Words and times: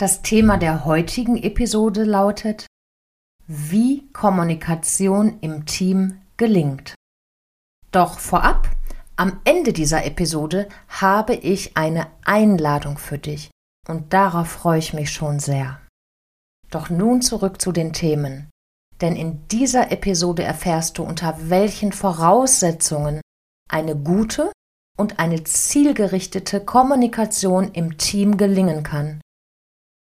Das 0.00 0.22
Thema 0.22 0.56
der 0.56 0.86
heutigen 0.86 1.36
Episode 1.36 2.04
lautet, 2.04 2.64
wie 3.46 4.10
Kommunikation 4.14 5.38
im 5.42 5.66
Team 5.66 6.22
gelingt. 6.38 6.94
Doch 7.90 8.18
vorab, 8.18 8.70
am 9.16 9.42
Ende 9.44 9.74
dieser 9.74 10.06
Episode 10.06 10.70
habe 10.88 11.34
ich 11.34 11.76
eine 11.76 12.06
Einladung 12.24 12.96
für 12.96 13.18
dich 13.18 13.50
und 13.88 14.14
darauf 14.14 14.48
freue 14.48 14.78
ich 14.78 14.94
mich 14.94 15.12
schon 15.12 15.38
sehr. 15.38 15.82
Doch 16.70 16.88
nun 16.88 17.20
zurück 17.20 17.60
zu 17.60 17.70
den 17.70 17.92
Themen. 17.92 18.48
Denn 19.02 19.14
in 19.14 19.46
dieser 19.48 19.92
Episode 19.92 20.44
erfährst 20.44 20.96
du, 20.96 21.02
unter 21.02 21.36
welchen 21.50 21.92
Voraussetzungen 21.92 23.20
eine 23.70 23.94
gute 23.96 24.50
und 24.98 25.18
eine 25.18 25.44
zielgerichtete 25.44 26.64
Kommunikation 26.64 27.72
im 27.74 27.98
Team 27.98 28.38
gelingen 28.38 28.82
kann. 28.82 29.20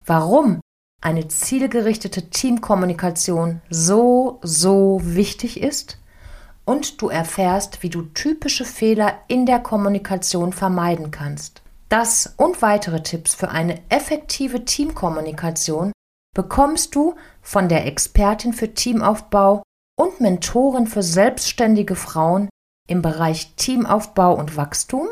Warum 0.06 0.60
eine 1.00 1.28
zielgerichtete 1.28 2.30
Teamkommunikation 2.30 3.62
so, 3.70 4.38
so 4.42 5.00
wichtig 5.02 5.60
ist 5.62 5.98
und 6.64 7.00
du 7.00 7.08
erfährst, 7.08 7.82
wie 7.82 7.90
du 7.90 8.02
typische 8.02 8.64
Fehler 8.64 9.18
in 9.28 9.46
der 9.46 9.60
Kommunikation 9.60 10.52
vermeiden 10.52 11.10
kannst. 11.10 11.62
Das 11.88 12.34
und 12.36 12.62
weitere 12.62 13.02
Tipps 13.02 13.34
für 13.34 13.50
eine 13.50 13.80
effektive 13.88 14.64
Teamkommunikation 14.64 15.92
bekommst 16.36 16.94
du 16.94 17.16
von 17.42 17.68
der 17.68 17.86
Expertin 17.86 18.52
für 18.52 18.72
Teamaufbau 18.72 19.62
und 19.98 20.20
Mentorin 20.20 20.86
für 20.86 21.02
selbstständige 21.02 21.96
Frauen 21.96 22.48
im 22.88 23.02
Bereich 23.02 23.54
Teamaufbau 23.56 24.34
und 24.34 24.56
Wachstum, 24.56 25.08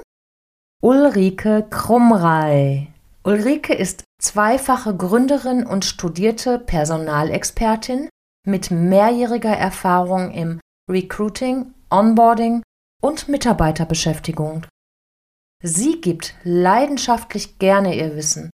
Ulrike 0.80 1.66
Krummrei. 1.68 2.92
Ulrike 3.24 3.74
ist 3.74 4.04
zweifache 4.20 4.96
Gründerin 4.96 5.64
und 5.66 5.84
studierte 5.84 6.58
Personalexpertin 6.58 8.08
mit 8.46 8.70
mehrjähriger 8.70 9.56
Erfahrung 9.56 10.32
im 10.32 10.60
Recruiting, 10.90 11.74
Onboarding 11.90 12.62
und 13.02 13.28
Mitarbeiterbeschäftigung. 13.28 14.66
Sie 15.62 16.00
gibt 16.00 16.34
leidenschaftlich 16.44 17.58
gerne 17.58 17.96
ihr 17.96 18.16
Wissen 18.16 18.50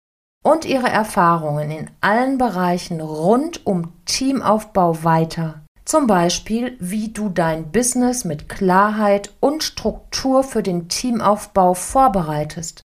und 0.44 0.64
ihre 0.64 0.88
Erfahrungen 0.88 1.70
in 1.70 1.90
allen 2.00 2.38
Bereichen 2.38 3.00
rund 3.00 3.66
um 3.66 3.92
Teamaufbau 4.04 5.04
weiter. 5.04 5.64
Zum 5.84 6.06
Beispiel, 6.06 6.76
wie 6.78 7.08
du 7.08 7.28
dein 7.28 7.72
Business 7.72 8.24
mit 8.24 8.48
Klarheit 8.48 9.32
und 9.40 9.64
Struktur 9.64 10.44
für 10.44 10.62
den 10.62 10.88
Teamaufbau 10.88 11.74
vorbereitest. 11.74 12.82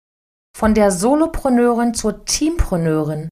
Von 0.57 0.75
der 0.75 0.91
Solopreneurin 0.91 1.95
zur 1.95 2.25
Teampreneurin. 2.25 3.29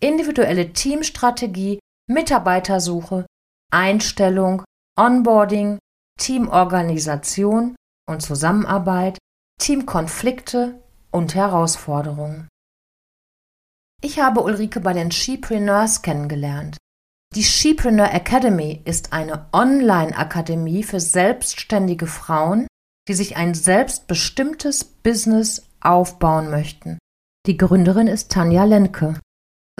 Individuelle 0.00 0.72
Teamstrategie, 0.72 1.80
Mitarbeitersuche, 2.08 3.26
Einstellung, 3.72 4.62
Onboarding, 4.96 5.78
Teamorganisation 6.18 7.76
und 8.08 8.22
Zusammenarbeit, 8.22 9.18
Teamkonflikte 9.60 10.82
und 11.10 11.34
Herausforderungen. 11.34 12.48
Ich 14.00 14.20
habe 14.20 14.42
Ulrike 14.42 14.80
bei 14.80 14.92
den 14.92 15.10
Shepreneurs 15.10 16.02
kennengelernt. 16.02 16.76
Die 17.34 17.44
Shepreneur 17.44 18.12
Academy 18.12 18.80
ist 18.84 19.12
eine 19.12 19.48
Online-Akademie 19.52 20.82
für 20.82 21.00
selbstständige 21.00 22.06
Frauen, 22.06 22.66
die 23.08 23.14
sich 23.14 23.36
ein 23.36 23.54
selbstbestimmtes 23.54 24.84
Business 24.84 25.67
aufbauen 25.80 26.50
möchten. 26.50 26.98
Die 27.46 27.56
Gründerin 27.56 28.06
ist 28.06 28.30
Tanja 28.30 28.64
Lenke. 28.64 29.14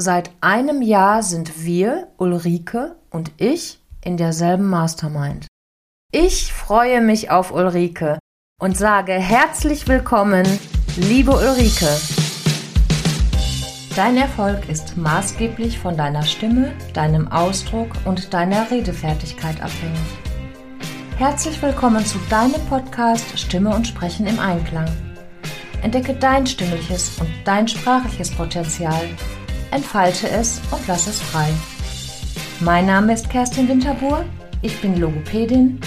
Seit 0.00 0.30
einem 0.40 0.80
Jahr 0.80 1.22
sind 1.22 1.64
wir, 1.64 2.08
Ulrike 2.18 2.96
und 3.10 3.32
ich, 3.36 3.80
in 4.04 4.16
derselben 4.16 4.68
Mastermind. 4.68 5.46
Ich 6.12 6.52
freue 6.52 7.00
mich 7.00 7.30
auf 7.30 7.52
Ulrike 7.52 8.18
und 8.60 8.78
sage 8.78 9.12
herzlich 9.12 9.88
willkommen, 9.88 10.46
liebe 10.96 11.32
Ulrike. 11.32 11.88
Dein 13.94 14.16
Erfolg 14.16 14.68
ist 14.68 14.96
maßgeblich 14.96 15.78
von 15.78 15.96
deiner 15.96 16.22
Stimme, 16.22 16.72
deinem 16.94 17.26
Ausdruck 17.32 17.90
und 18.04 18.32
deiner 18.32 18.70
Redefertigkeit 18.70 19.60
abhängig. 19.60 19.98
Herzlich 21.16 21.60
willkommen 21.60 22.06
zu 22.06 22.18
deinem 22.30 22.64
Podcast 22.68 23.36
Stimme 23.36 23.74
und 23.74 23.88
Sprechen 23.88 24.28
im 24.28 24.38
Einklang. 24.38 24.88
Entdecke 25.82 26.14
dein 26.14 26.46
stimmliches 26.46 27.18
und 27.20 27.28
dein 27.44 27.68
sprachliches 27.68 28.30
Potenzial, 28.30 29.08
entfalte 29.70 30.28
es 30.28 30.60
und 30.70 30.86
lass 30.86 31.06
es 31.06 31.20
frei. 31.20 31.48
Mein 32.60 32.86
Name 32.86 33.12
ist 33.12 33.30
Kerstin 33.30 33.68
Winterbuhr, 33.68 34.24
ich 34.62 34.80
bin 34.80 34.98
Logopädin, 34.98 35.80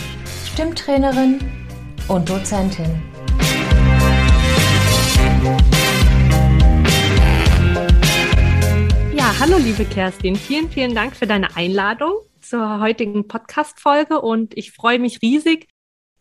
Stimmtrainerin 0.54 1.40
und 2.08 2.30
Dozentin. 2.30 3.02
hallo 9.42 9.58
liebe 9.58 9.86
Kerstin. 9.86 10.36
Vielen, 10.36 10.70
vielen 10.70 10.94
Dank 10.94 11.16
für 11.16 11.26
deine 11.26 11.56
Einladung 11.56 12.14
zur 12.42 12.80
heutigen 12.80 13.28
Podcast-Folge 13.28 14.22
und 14.22 14.56
ich 14.56 14.72
freue 14.72 15.00
mich 15.00 15.20
riesig, 15.24 15.68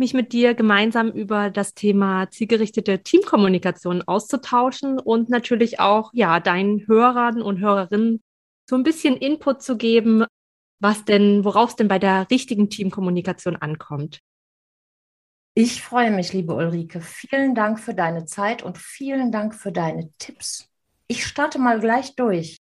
mich 0.00 0.14
mit 0.14 0.32
dir 0.32 0.54
gemeinsam 0.54 1.10
über 1.12 1.50
das 1.50 1.74
Thema 1.74 2.28
zielgerichtete 2.30 3.04
Teamkommunikation 3.04 4.02
auszutauschen 4.02 4.98
und 4.98 5.28
natürlich 5.28 5.78
auch, 5.78 6.10
ja, 6.12 6.40
deinen 6.40 6.88
Hörern 6.88 7.40
und 7.40 7.60
Hörerinnen 7.60 8.20
so 8.68 8.74
ein 8.74 8.82
bisschen 8.82 9.16
Input 9.16 9.62
zu 9.62 9.76
geben, 9.76 10.24
was 10.80 11.04
denn, 11.04 11.44
worauf 11.44 11.70
es 11.70 11.76
denn 11.76 11.88
bei 11.88 11.98
der 11.98 12.28
richtigen 12.30 12.70
Teamkommunikation 12.70 13.54
ankommt. 13.54 14.20
Ich 15.54 15.82
freue 15.82 16.10
mich, 16.10 16.32
liebe 16.32 16.54
Ulrike. 16.54 17.00
Vielen 17.00 17.54
Dank 17.54 17.78
für 17.78 17.94
deine 17.94 18.24
Zeit 18.24 18.62
und 18.62 18.78
vielen 18.78 19.30
Dank 19.30 19.54
für 19.54 19.72
deine 19.72 20.10
Tipps. 20.18 20.68
Ich 21.06 21.26
starte 21.26 21.58
mal 21.58 21.80
gleich 21.80 22.14
durch. 22.16 22.56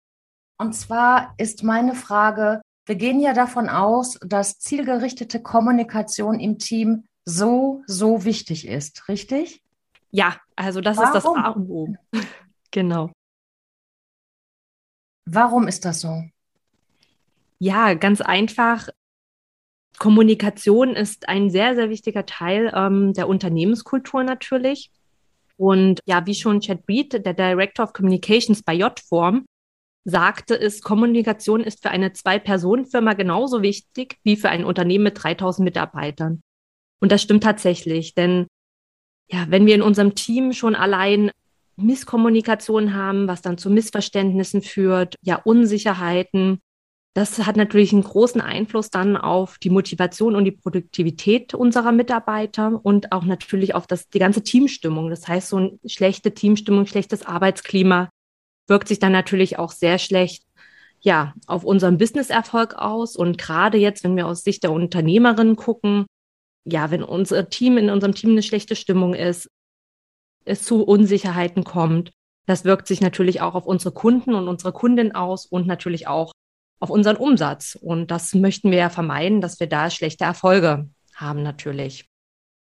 Und 0.59 0.73
zwar 0.75 1.35
ist 1.37 1.63
meine 1.63 1.95
Frage, 1.95 2.61
wir 2.87 2.97
gehen 2.97 3.21
ja 3.21 3.35
davon 3.35 3.69
aus, 3.69 4.19
dass 4.23 4.59
zielgerichtete 4.59 5.43
Kommunikation 5.43 6.41
im 6.41 6.59
Team 6.59 7.05
so, 7.29 7.83
so 7.87 8.25
wichtig 8.25 8.67
ist, 8.67 9.09
richtig? 9.09 9.63
Ja, 10.11 10.37
also 10.57 10.81
das 10.81 10.97
Warum? 10.97 11.09
ist 11.09 11.15
das 11.15 11.25
A 11.27 11.49
und 11.51 11.71
O. 11.71 11.95
genau. 12.71 13.13
Warum 15.27 15.69
ist 15.69 15.85
das 15.85 16.01
so? 16.01 16.25
Ja, 17.59 17.93
ganz 17.95 18.23
einfach. 18.23 18.89
Kommunikation 19.99 20.95
ist 20.95 21.29
ein 21.29 21.51
sehr, 21.51 21.75
sehr 21.75 21.91
wichtiger 21.91 22.25
Teil 22.25 22.73
ähm, 22.75 23.13
der 23.13 23.29
Unternehmenskultur 23.29 24.23
natürlich. 24.23 24.91
Und 25.59 26.01
ja, 26.07 26.25
wie 26.25 26.35
schon 26.35 26.61
Chad 26.61 26.85
Reed, 26.89 27.27
der 27.27 27.35
Director 27.35 27.85
of 27.85 27.93
Communications 27.93 28.63
bei 28.63 28.73
J-Form, 28.73 29.45
sagte, 30.05 30.55
ist 30.55 30.83
Kommunikation 30.83 31.63
ist 31.63 31.83
für 31.83 31.91
eine 31.91 32.15
Zwei-Personen-Firma 32.15 33.13
genauso 33.13 33.61
wichtig 33.61 34.17
wie 34.23 34.37
für 34.37 34.49
ein 34.49 34.65
Unternehmen 34.65 35.05
mit 35.05 35.23
3000 35.23 35.65
Mitarbeitern. 35.65 36.41
Und 37.01 37.13
das 37.13 37.23
stimmt 37.23 37.45
tatsächlich, 37.45 38.15
denn 38.15 38.47
ja, 39.31 39.47
wenn 39.49 39.67
wir 39.67 39.75
in 39.75 39.83
unserem 39.83 40.15
Team 40.15 40.53
schon 40.53 40.75
allein 40.75 41.31
Misskommunikation 41.77 42.95
haben, 42.95 43.29
was 43.29 43.43
dann 43.43 43.59
zu 43.59 43.71
Missverständnissen 43.71 44.63
führt, 44.63 45.15
ja, 45.23 45.37
Unsicherheiten, 45.37 46.61
das 47.15 47.39
hat 47.47 47.57
natürlich 47.57 47.93
einen 47.93 48.05
großen 48.05 48.41
Einfluss 48.41 48.91
dann 48.91 49.17
auf 49.17 49.59
die 49.59 49.71
Motivation 49.71 50.37
und 50.37 50.45
die 50.45 50.53
Produktivität 50.53 51.55
unserer 51.55 51.93
Mitarbeiter 51.93 52.81
und 52.85 53.13
auch 53.13 53.25
natürlich 53.25 53.75
auf 53.75 53.87
das, 53.87 54.09
die 54.09 54.19
ganze 54.19 54.43
Teamstimmung. 54.43 55.11
Das 55.11 55.27
heißt, 55.27 55.49
so 55.49 55.57
eine 55.57 55.79
schlechte 55.87 56.33
Teamstimmung, 56.33 56.87
schlechtes 56.87 57.25
Arbeitsklima 57.27 58.11
wirkt 58.69 58.89
sich 58.89 58.99
dann 58.99 59.13
natürlich 59.13 59.59
auch 59.59 59.73
sehr 59.73 59.99
schlecht 59.99 60.45
ja, 61.01 61.35
auf 61.47 61.65
unseren 61.65 61.99
Businesserfolg 61.99 62.75
aus. 62.75 63.17
Und 63.17 63.39
gerade 63.39 63.79
jetzt, 63.79 64.05
wenn 64.05 64.17
wir 64.17 64.27
aus 64.27 64.43
Sicht 64.43 64.63
der 64.63 64.73
Unternehmerin 64.73 65.57
gucken, 65.57 66.07
ja, 66.71 66.91
wenn 66.91 67.03
unser 67.03 67.49
Team 67.49 67.79
in 67.79 67.91
unserem 67.91 68.15
Team 68.15 68.31
eine 68.31 68.43
schlechte 68.43 68.77
Stimmung 68.77 69.15
ist, 69.15 69.51
es 70.45 70.63
zu 70.63 70.85
Unsicherheiten 70.85 71.65
kommt, 71.65 72.13
das 72.47 72.65
wirkt 72.65 72.87
sich 72.87 73.01
natürlich 73.01 73.41
auch 73.41 73.55
auf 73.55 73.67
unsere 73.67 73.93
Kunden 73.93 74.35
und 74.35 74.49
unsere 74.49 74.73
Kundin 74.73 75.15
aus 75.15 75.45
und 75.47 75.67
natürlich 75.67 76.07
auch 76.07 76.33
auf 76.81 76.91
unseren 76.91 77.17
Umsatz. 77.17 77.77
Und 77.81 78.11
das 78.11 78.35
möchten 78.35 78.71
wir 78.71 78.79
ja 78.79 78.91
vermeiden, 78.91 79.41
dass 79.41 79.61
wir 79.61 79.69
da 79.69 79.91
schlechte 79.91 80.25
Erfolge 80.25 80.89
haben 81.15 81.43
natürlich. 81.43 82.09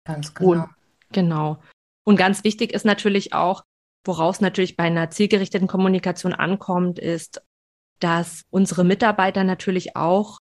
Ganz 0.04 0.34
genau. 0.34 0.50
Und, 0.50 0.68
genau. 1.12 1.62
Und 2.04 2.16
ganz 2.16 2.42
wichtig 2.42 2.72
ist 2.72 2.84
natürlich 2.84 3.32
auch, 3.32 3.62
Woraus 4.06 4.40
natürlich 4.40 4.76
bei 4.76 4.84
einer 4.84 5.10
zielgerichteten 5.10 5.66
Kommunikation 5.66 6.32
ankommt, 6.32 7.00
ist, 7.00 7.42
dass 7.98 8.44
unsere 8.50 8.84
Mitarbeiter 8.84 9.42
natürlich 9.42 9.96
auch 9.96 10.38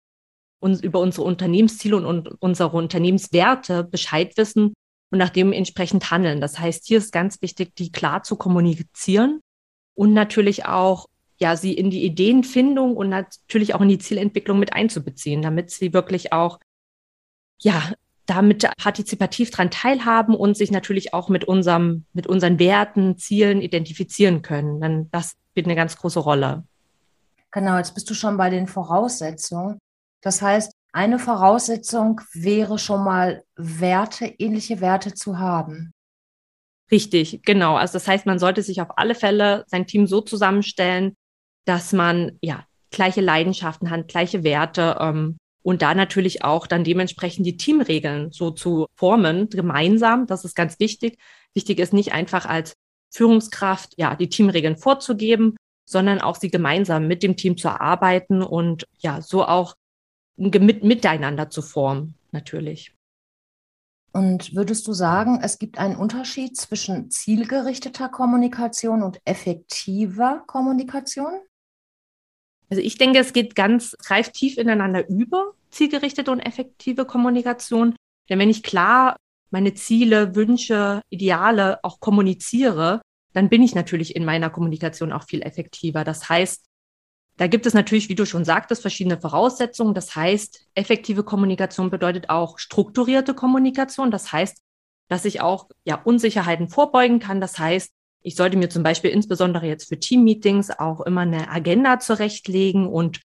uns 0.62 0.82
über 0.82 1.00
unsere 1.00 1.26
Unternehmensziele 1.26 1.98
und, 1.98 2.30
unsere 2.40 2.78
Unternehmenswerte 2.78 3.84
Bescheid 3.84 4.38
wissen 4.38 4.74
und 5.12 5.18
nach 5.18 5.30
dem 5.30 5.52
entsprechend 5.52 6.12
handeln. 6.12 6.40
Das 6.40 6.60
heißt, 6.60 6.88
hier 6.88 7.00
ist 7.00 7.12
ganz 7.12 7.42
wichtig, 7.42 7.76
die 7.76 7.92
klar 7.92 8.24
zu 8.24 8.38
kommunizieren 8.38 9.42
und 9.96 10.14
natürlich 10.14 10.66
auch 10.66 11.08
ja, 11.42 11.56
sie 11.56 11.74
in 11.74 11.90
die 11.90 12.06
Ideenfindung 12.06 12.96
und 12.96 13.10
natürlich 13.10 13.74
auch 13.74 13.82
in 13.82 13.90
die 13.90 13.98
Zielentwicklung 13.98 14.60
mit 14.60 14.74
einzubeziehen, 14.74 15.42
damit 15.42 15.72
sie 15.72 15.92
wirklich 15.92 16.32
auch, 16.32 16.60
ja, 17.58 17.82
damit 18.28 18.70
partizipativ 18.78 19.50
dran 19.50 19.72
teilhaben 19.72 20.36
und 20.36 20.56
sich 20.56 20.70
natürlich 20.70 21.16
auch 21.16 21.30
mit 21.30 21.44
unserem, 21.44 22.06
mit 22.14 22.28
unseren 22.28 22.60
Werten, 22.60 23.18
Zielen 23.18 23.60
identifizieren 23.62 24.44
können. 24.44 24.80
Dann 24.80 25.10
das 25.10 25.36
spielt 25.50 25.66
eine 25.66 25.76
ganz 25.76 25.98
große 25.98 26.20
Rolle. 26.20 26.64
Genau, 27.50 27.76
jetzt 27.78 27.96
bist 27.96 28.08
du 28.10 28.14
schon 28.14 28.38
bei 28.38 28.52
den 28.52 28.68
Voraussetzungen. 28.68 29.80
Das 30.22 30.42
heißt, 30.42 30.74
eine 30.94 31.20
Voraussetzung 31.20 32.22
wäre 32.34 32.78
schon 32.78 33.04
mal 33.04 33.44
Werte, 33.56 34.26
ähnliche 34.26 34.82
Werte 34.82 35.14
zu 35.14 35.40
haben. 35.40 35.94
Richtig, 36.92 37.44
genau. 37.44 37.76
Also 37.78 37.94
das 37.94 38.08
heißt, 38.08 38.26
man 38.26 38.40
sollte 38.40 38.62
sich 38.62 38.82
auf 38.82 38.98
alle 38.98 39.16
Fälle 39.16 39.64
sein 39.68 39.88
Team 39.88 40.08
so 40.08 40.20
zusammenstellen, 40.20 41.16
dass 41.66 41.94
man 41.94 42.38
ja 42.42 42.66
gleiche 42.92 43.22
Leidenschaften 43.22 43.90
hat, 43.90 44.10
gleiche 44.10 44.44
Werte 44.44 44.98
ähm, 45.00 45.38
und 45.64 45.82
da 45.82 45.96
natürlich 45.96 46.44
auch 46.44 46.68
dann 46.68 46.84
dementsprechend 46.84 47.46
die 47.46 47.56
Teamregeln 47.56 48.32
so 48.32 48.52
zu 48.52 48.88
formen, 48.96 49.50
gemeinsam. 49.50 50.28
Das 50.28 50.44
ist 50.44 50.56
ganz 50.56 50.80
wichtig. 50.80 51.18
Wichtig 51.54 51.80
ist 51.80 51.94
nicht 51.94 52.12
einfach 52.12 52.46
als 52.46 52.74
Führungskraft 53.14 53.94
ja 53.98 54.16
die 54.16 54.30
Teamregeln 54.30 54.76
vorzugeben, 54.76 55.56
sondern 55.86 56.20
auch 56.20 56.36
sie 56.36 56.50
gemeinsam 56.50 57.08
mit 57.08 57.24
dem 57.24 57.38
Team 57.38 57.58
zu 57.58 57.70
erarbeiten 57.70 58.42
und 58.42 58.86
ja 58.98 59.22
so 59.22 59.46
auch 59.46 59.76
mit, 60.38 60.84
miteinander 60.84 61.50
zu 61.50 61.62
formen, 61.62 62.16
natürlich. 62.32 62.94
Und 64.14 64.56
würdest 64.56 64.88
du 64.88 64.94
sagen, 64.94 65.40
es 65.42 65.58
gibt 65.58 65.78
einen 65.78 65.96
Unterschied 65.96 66.58
zwischen 66.58 67.10
zielgerichteter 67.10 68.10
Kommunikation 68.10 69.04
und 69.04 69.22
effektiver 69.24 70.44
Kommunikation? 70.48 71.32
Also 72.70 72.82
ich 72.82 72.98
denke, 72.98 73.20
es 73.20 73.34
geht 73.34 73.56
ganz, 73.56 73.96
greift 73.98 74.34
tief 74.34 74.58
ineinander 74.58 75.08
über, 75.08 75.54
zielgerichtete 75.70 76.32
und 76.32 76.42
effektive 76.42 77.06
Kommunikation. 77.06 77.96
Denn 78.30 78.40
wenn 78.40 78.50
ich 78.50 78.64
klar 78.64 79.16
meine 79.50 79.74
Ziele, 79.74 80.36
Wünsche, 80.36 81.02
Ideale 81.10 81.84
auch 81.84 82.00
kommuniziere, 82.00 83.02
dann 83.34 83.50
bin 83.50 83.64
ich 83.64 83.76
natürlich 83.76 84.16
in 84.16 84.26
meiner 84.26 84.50
Kommunikation 84.50 85.12
auch 85.14 85.24
viel 85.24 85.42
effektiver. 85.42 86.04
Das 86.04 86.30
heißt, 86.30 86.66
da 87.42 87.48
gibt 87.48 87.66
es 87.66 87.74
natürlich, 87.74 88.08
wie 88.08 88.14
du 88.14 88.28
schon 88.28 88.46
sagtest, 88.46 88.84
verschiedene 88.84 89.20
Voraussetzungen. 89.20 89.96
Das 89.96 90.16
heißt, 90.16 90.68
effektive 90.76 91.24
Kommunikation 91.24 91.90
bedeutet 91.90 92.30
auch 92.30 92.60
strukturierte 92.60 93.34
Kommunikation. 93.34 94.12
Das 94.12 94.32
heißt, 94.32 94.62
dass 95.08 95.26
ich 95.26 95.42
auch 95.42 95.68
ja, 95.84 95.96
Unsicherheiten 95.96 96.70
vorbeugen 96.70 97.18
kann. 97.18 97.42
Das 97.42 97.58
heißt, 97.58 97.90
ich 98.22 98.36
sollte 98.36 98.58
mir 98.58 98.70
zum 98.70 98.84
Beispiel 98.84 99.10
insbesondere 99.10 99.66
jetzt 99.66 99.90
für 99.90 100.00
Teammeetings 100.00 100.70
auch 100.70 101.02
immer 101.02 101.22
eine 101.22 101.50
Agenda 101.50 101.98
zurechtlegen 101.98 102.86
und 102.86 103.22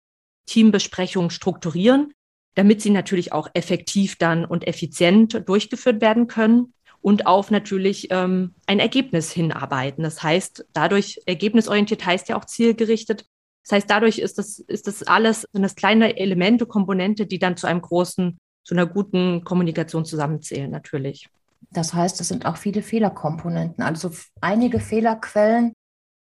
Teambesprechungen 0.47 1.31
strukturieren, 1.31 2.13
damit 2.55 2.83
sie 2.83 2.91
natürlich 2.91 3.33
auch 3.33 3.49
effektiv 3.55 4.15
dann 4.17 4.45
und 4.45 4.65
effizient 4.65 5.43
durchgeführt 5.49 6.01
werden 6.01 6.29
können 6.29 6.73
und 7.01 7.27
auf 7.27 7.51
natürlich 7.51 8.13
ähm, 8.13 8.55
ein 8.69 8.79
Ergebnis 8.79 9.33
hinarbeiten. 9.33 10.05
Das 10.05 10.23
heißt, 10.23 10.67
dadurch 10.73 11.21
ergebnisorientiert 11.27 12.07
heißt 12.07 12.29
ja 12.29 12.37
auch 12.37 12.45
zielgerichtet. 12.45 13.27
Das 13.65 13.73
heißt, 13.73 13.91
dadurch 13.91 14.19
ist 14.19 14.39
das, 14.39 14.59
ist 14.59 14.87
das 14.87 15.03
alles, 15.03 15.49
sind 15.53 15.63
das 15.63 15.75
kleine 15.75 16.19
Elemente, 16.19 16.67
Komponente, 16.67 17.27
die 17.27 17.39
dann 17.39 17.57
zu 17.57 17.67
einem 17.67 17.81
großen, 17.81 18.39
zu 18.63 18.75
einer 18.75 18.87
guten 18.87 19.43
Kommunikation 19.43 20.05
zusammenzählen, 20.05 20.71
natürlich. 20.71 21.29
Das 21.71 21.95
heißt, 21.95 22.21
es 22.21 22.29
sind 22.29 22.47
auch 22.47 22.59
viele 22.59 22.83
Fehlerkomponenten, 22.83 23.83
also 23.83 24.11
einige 24.41 24.81
Fehlerquellen. 24.81 25.73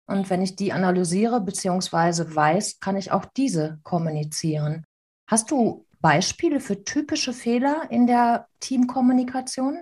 Und 0.07 0.29
wenn 0.29 0.43
ich 0.43 0.57
die 0.57 0.73
analysiere 0.73 1.41
bzw. 1.41 2.35
weiß, 2.35 2.81
kann 2.81 2.97
ich 2.97 3.11
auch 3.11 3.25
diese 3.25 3.79
kommunizieren. 3.85 4.85
Hast 5.27 5.51
du 5.51 5.87
Beispiele 6.01 6.61
für 6.61 6.85
typische 6.85 7.33
Fehler 7.33 7.85
in 7.91 8.07
der 8.07 8.49
Teamkommunikation? 8.61 9.79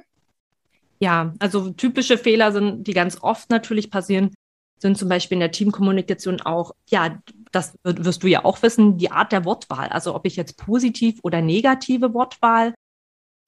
Ja, 1.01 1.33
also 1.39 1.71
typische 1.71 2.19
Fehler 2.19 2.53
sind, 2.53 2.87
die 2.87 2.93
ganz 2.93 3.19
oft 3.23 3.51
natürlich 3.51 3.91
passieren, 3.91 4.35
sind 4.81 4.99
zum 4.99 5.09
Beispiel 5.09 5.37
in 5.37 5.41
der 5.41 5.53
Teamkommunikation 5.53 6.41
auch, 6.41 6.73
ja, 6.89 7.19
das 7.53 7.79
wirst 7.83 8.23
du 8.23 8.27
ja 8.27 8.45
auch 8.45 8.63
wissen, 8.63 8.99
die 8.99 9.11
Art 9.11 9.33
der 9.33 9.45
Wortwahl. 9.45 9.89
Also 9.89 10.15
ob 10.15 10.27
ich 10.27 10.37
jetzt 10.37 10.57
positiv 10.59 11.19
oder 11.23 11.41
negative 11.41 12.15
Wortwahl 12.15 12.75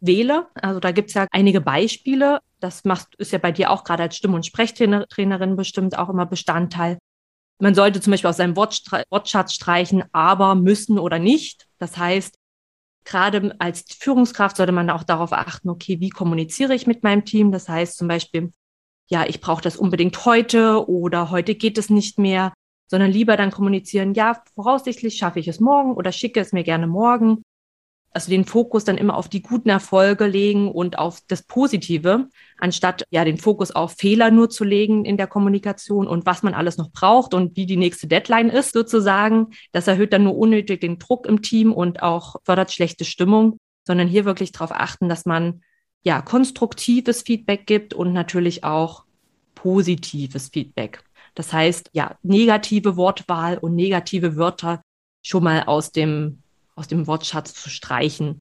wähle. 0.01 0.49
Also 0.55 0.81
da 0.81 0.93
gibt 0.93 1.09
es 1.09 1.15
ja 1.15 1.27
einige 1.31 1.61
Beispiele. 1.61 2.41
Das 2.59 2.85
machst, 2.85 3.15
ist 3.17 3.33
ja 3.33 3.39
bei 3.39 3.53
dir 3.53 3.71
auch 3.71 3.85
gerade 3.85 4.05
als 4.05 4.17
Stimm- 4.17 4.35
und 4.35 4.47
Sprechtrainerin 4.47 5.57
bestimmt 5.57 5.99
auch 5.99 6.09
immer 6.09 6.27
Bestandteil. 6.27 6.99
Man 7.61 7.75
sollte 7.75 8.01
zum 8.01 8.13
Beispiel 8.13 8.31
aus 8.31 8.39
seinem 8.39 8.57
Wortschatz 8.57 9.53
streichen, 9.53 10.05
aber 10.13 10.55
müssen 10.55 10.99
oder 10.99 11.19
nicht. 11.19 11.67
Das 11.79 11.99
heißt, 11.99 12.35
gerade 13.05 13.55
als 13.59 13.85
Führungskraft 13.99 14.57
sollte 14.57 14.73
man 14.73 14.89
auch 14.89 15.03
darauf 15.03 15.33
achten, 15.33 15.69
okay, 15.69 16.01
wie 16.01 16.09
kommuniziere 16.09 16.75
ich 16.75 16.87
mit 16.87 17.03
meinem 17.03 17.27
Team? 17.27 17.53
Das 17.53 17.69
heißt 17.69 17.99
zum 17.99 18.09
Beispiel, 18.09 18.53
ja, 19.11 19.27
ich 19.27 19.41
brauche 19.41 19.63
das 19.63 19.77
unbedingt 19.77 20.25
heute 20.25 20.89
oder 20.89 21.31
heute 21.31 21.55
geht 21.55 21.77
es 21.77 21.91
nicht 21.91 22.19
mehr, 22.19 22.53
sondern 22.91 23.13
lieber 23.13 23.37
dann 23.37 23.53
kommunizieren, 23.53 24.15
ja, 24.15 24.43
voraussichtlich 24.55 25.17
schaffe 25.17 25.39
ich 25.39 25.47
es 25.47 25.61
morgen 25.61 25.95
oder 25.95 26.11
schicke 26.11 26.41
es 26.41 26.53
mir 26.53 26.65
gerne 26.65 26.89
morgen. 26.89 27.43
Also 28.13 28.29
den 28.29 28.45
Fokus 28.45 28.83
dann 28.83 28.99
immer 28.99 29.17
auf 29.17 29.29
die 29.29 29.41
guten 29.41 29.69
Erfolge 29.69 30.27
legen 30.27 30.69
und 30.69 30.99
auf 30.99 31.21
das 31.29 31.45
Positive, 31.45 32.29
anstatt 32.59 33.05
ja 33.11 33.25
den 33.25 33.39
Fokus 33.39 33.71
auf 33.71 33.93
Fehler 33.93 34.33
nur 34.33 34.51
zu 34.51 34.65
legen 34.65 35.05
in 35.05 35.17
der 35.17 35.29
Kommunikation 35.29 36.09
und 36.09 36.27
was 36.27 36.43
man 36.43 36.53
alles 36.53 36.77
noch 36.77 36.91
braucht 36.91 37.35
und 37.35 37.57
wie 37.57 37.67
die 37.67 37.77
nächste 37.77 38.09
Deadline 38.09 38.49
ist 38.49 38.73
sozusagen. 38.73 39.51
Das 39.71 39.87
erhöht 39.87 40.13
dann 40.13 40.25
nur 40.25 40.37
unnötig 40.37 40.81
den 40.81 40.99
Druck 40.99 41.27
im 41.27 41.41
Team 41.41 41.73
und 41.73 42.03
auch 42.03 42.35
fördert 42.43 42.73
schlechte 42.73 43.05
Stimmung, 43.05 43.59
sondern 43.87 44.09
hier 44.09 44.25
wirklich 44.25 44.51
darauf 44.51 44.73
achten, 44.73 45.09
dass 45.09 45.25
man 45.25 45.63
ja, 46.03 46.21
konstruktives 46.23 47.23
Feedback 47.23 47.67
gibt 47.67 47.95
und 47.95 48.13
natürlich 48.13 48.65
auch 48.65 49.05
positives 49.55 50.49
Feedback. 50.49 51.05
Das 51.41 51.55
heißt, 51.55 51.89
ja, 51.95 52.19
negative 52.23 52.99
Wortwahl 52.99 53.57
und 53.57 53.75
negative 53.75 54.37
Wörter 54.37 54.83
schon 55.23 55.43
mal 55.43 55.63
aus 55.63 55.91
dem, 55.91 56.43
aus 56.75 56.87
dem 56.87 57.07
Wortschatz 57.07 57.55
zu 57.55 57.71
streichen. 57.71 58.41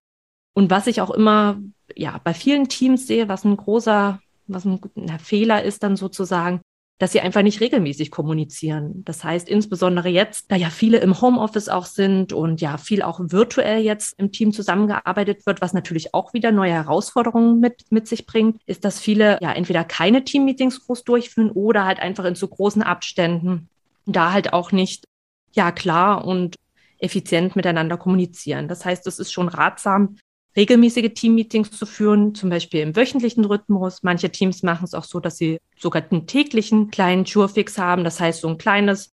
Und 0.53 0.69
was 0.69 0.85
ich 0.85 0.99
auch 0.99 1.09
immer, 1.09 1.61
ja, 1.95 2.19
bei 2.21 2.33
vielen 2.33 2.67
Teams 2.67 3.07
sehe, 3.07 3.29
was 3.29 3.45
ein 3.45 3.55
großer, 3.55 4.19
was 4.47 4.65
ein, 4.65 4.81
ein 4.97 5.17
Fehler 5.17 5.63
ist 5.63 5.81
dann 5.81 5.95
sozusagen, 5.95 6.59
dass 6.99 7.13
sie 7.13 7.21
einfach 7.21 7.41
nicht 7.41 7.61
regelmäßig 7.61 8.11
kommunizieren. 8.11 9.03
Das 9.05 9.23
heißt, 9.23 9.47
insbesondere 9.47 10.09
jetzt, 10.09 10.51
da 10.51 10.57
ja 10.57 10.69
viele 10.69 10.97
im 10.97 11.19
Homeoffice 11.19 11.69
auch 11.69 11.85
sind 11.85 12.33
und 12.33 12.59
ja 12.59 12.77
viel 12.77 13.01
auch 13.01 13.21
virtuell 13.23 13.81
jetzt 13.81 14.19
im 14.19 14.33
Team 14.33 14.51
zusammengearbeitet 14.51 15.45
wird, 15.45 15.61
was 15.61 15.73
natürlich 15.73 16.13
auch 16.13 16.33
wieder 16.33 16.51
neue 16.51 16.73
Herausforderungen 16.73 17.61
mit, 17.61 17.85
mit 17.89 18.07
sich 18.07 18.25
bringt, 18.25 18.61
ist, 18.65 18.83
dass 18.83 18.99
viele 18.99 19.37
ja 19.41 19.53
entweder 19.53 19.85
keine 19.85 20.25
Teammeetings 20.25 20.85
groß 20.85 21.06
durchführen 21.06 21.51
oder 21.51 21.85
halt 21.85 21.99
einfach 21.99 22.25
in 22.25 22.35
zu 22.35 22.47
großen 22.47 22.83
Abständen 22.83 23.69
da 24.06 24.33
halt 24.33 24.51
auch 24.53 24.71
nicht 24.71 25.06
ja 25.53 25.71
klar 25.71 26.25
und 26.25 26.57
effizient 26.97 27.56
miteinander 27.56 27.97
kommunizieren. 27.97 28.68
Das 28.68 28.83
heißt, 28.83 29.07
es 29.07 29.19
ist 29.19 29.31
schon 29.31 29.47
ratsam, 29.47 30.18
regelmäßige 30.59 31.13
Teammeetings 31.13 31.71
zu 31.71 31.85
führen, 31.85 32.35
zum 32.35 32.49
Beispiel 32.49 32.81
im 32.81 32.95
wöchentlichen 32.95 33.45
Rhythmus. 33.45 34.04
Manche 34.04 34.30
Teams 34.30 34.61
machen 34.61 34.83
es 34.83 34.94
auch 34.94 35.06
so, 35.06 35.21
dass 35.21 35.37
sie 35.37 35.59
sogar 35.78 36.04
einen 36.11 36.28
täglichen 36.28 36.92
kleinen 36.92 37.23
Jurfix 37.23 37.78
haben. 37.78 38.04
Das 38.04 38.19
heißt, 38.19 38.42
so 38.42 38.49
ein 38.49 38.57
kleines 38.57 39.11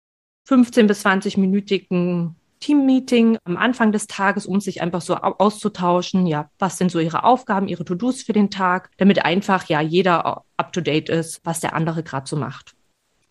15 0.46 0.86
bis 0.86 1.00
20 1.00 1.36
minütigen 1.38 2.36
Teammeeting 2.60 3.38
am 3.42 3.56
Anfang 3.56 3.90
des 3.90 4.06
Tages, 4.06 4.46
um 4.46 4.60
sich 4.60 4.82
einfach 4.82 5.00
so 5.00 5.16
auszutauschen. 5.16 6.28
Ja, 6.28 6.48
was 6.60 6.78
sind 6.78 6.92
so 6.92 7.00
ihre 7.00 7.24
Aufgaben, 7.24 7.66
ihre 7.66 7.84
To-Dos 7.84 8.22
für 8.22 8.32
den 8.32 8.50
Tag, 8.50 8.90
damit 8.98 9.24
einfach 9.24 9.68
ja 9.68 9.80
jeder 9.80 10.44
up 10.56 10.72
to 10.72 10.80
date 10.80 11.08
ist, 11.08 11.40
was 11.42 11.58
der 11.58 11.74
andere 11.74 12.04
gerade 12.04 12.28
so 12.28 12.36
macht. 12.36 12.76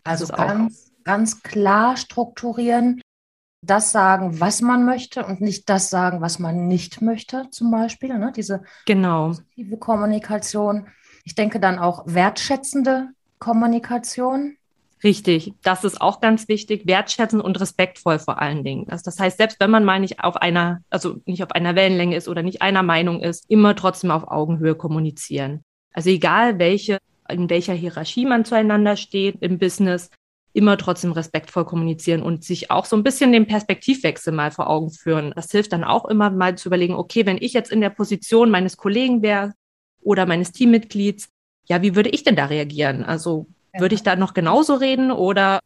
Also 0.04 0.26
ganz, 0.26 0.92
ganz 1.04 1.42
klar 1.42 1.96
strukturieren, 1.96 3.00
das 3.62 3.92
sagen, 3.92 4.40
was 4.40 4.60
man 4.60 4.84
möchte 4.84 5.24
und 5.24 5.40
nicht 5.40 5.68
das 5.68 5.88
sagen, 5.88 6.20
was 6.20 6.38
man 6.38 6.66
nicht 6.66 7.00
möchte, 7.00 7.48
zum 7.50 7.70
Beispiel. 7.70 8.18
Ne? 8.18 8.32
Diese 8.34 8.62
genau. 8.86 9.28
positive 9.28 9.76
Kommunikation. 9.76 10.88
Ich 11.24 11.36
denke 11.36 11.60
dann 11.60 11.78
auch 11.78 12.02
wertschätzende 12.06 13.10
Kommunikation. 13.38 14.56
Richtig, 15.04 15.54
das 15.62 15.82
ist 15.82 16.00
auch 16.00 16.20
ganz 16.20 16.46
wichtig, 16.48 16.86
wertschätzend 16.86 17.42
und 17.42 17.60
respektvoll 17.60 18.18
vor 18.18 18.40
allen 18.40 18.62
Dingen. 18.62 18.88
Also 18.88 19.02
das 19.04 19.18
heißt, 19.18 19.36
selbst 19.36 19.58
wenn 19.58 19.70
man 19.70 19.84
mal 19.84 19.98
nicht 19.98 20.22
auf 20.22 20.36
einer, 20.36 20.80
also 20.90 21.16
nicht 21.24 21.42
auf 21.42 21.50
einer 21.52 21.74
Wellenlänge 21.74 22.16
ist 22.16 22.28
oder 22.28 22.42
nicht 22.42 22.62
einer 22.62 22.84
Meinung 22.84 23.20
ist, 23.20 23.44
immer 23.48 23.74
trotzdem 23.74 24.12
auf 24.12 24.28
Augenhöhe 24.28 24.76
kommunizieren. 24.76 25.64
Also 25.92 26.10
egal 26.10 26.58
welche, 26.58 26.98
in 27.28 27.50
welcher 27.50 27.74
Hierarchie 27.74 28.26
man 28.26 28.44
zueinander 28.44 28.96
steht 28.96 29.42
im 29.42 29.58
Business, 29.58 30.10
immer 30.52 30.76
trotzdem 30.76 31.12
respektvoll 31.12 31.64
kommunizieren 31.64 32.22
und 32.22 32.44
sich 32.44 32.70
auch 32.70 32.84
so 32.84 32.96
ein 32.96 33.02
bisschen 33.02 33.32
den 33.32 33.46
Perspektivwechsel 33.46 34.32
mal 34.32 34.50
vor 34.50 34.68
Augen 34.68 34.90
führen. 34.90 35.32
Das 35.34 35.50
hilft 35.50 35.72
dann 35.72 35.84
auch 35.84 36.04
immer 36.04 36.30
mal 36.30 36.56
zu 36.56 36.68
überlegen, 36.68 36.94
okay, 36.94 37.24
wenn 37.24 37.38
ich 37.40 37.52
jetzt 37.52 37.72
in 37.72 37.80
der 37.80 37.90
Position 37.90 38.50
meines 38.50 38.76
Kollegen 38.76 39.22
wäre 39.22 39.52
oder 40.02 40.26
meines 40.26 40.52
Teammitglieds, 40.52 41.30
ja, 41.64 41.80
wie 41.80 41.94
würde 41.94 42.10
ich 42.10 42.22
denn 42.22 42.36
da 42.36 42.46
reagieren? 42.46 43.02
Also 43.02 43.46
ja. 43.72 43.80
würde 43.80 43.94
ich 43.94 44.02
da 44.02 44.16
noch 44.16 44.34
genauso 44.34 44.74
reden 44.74 45.10
oder 45.10 45.60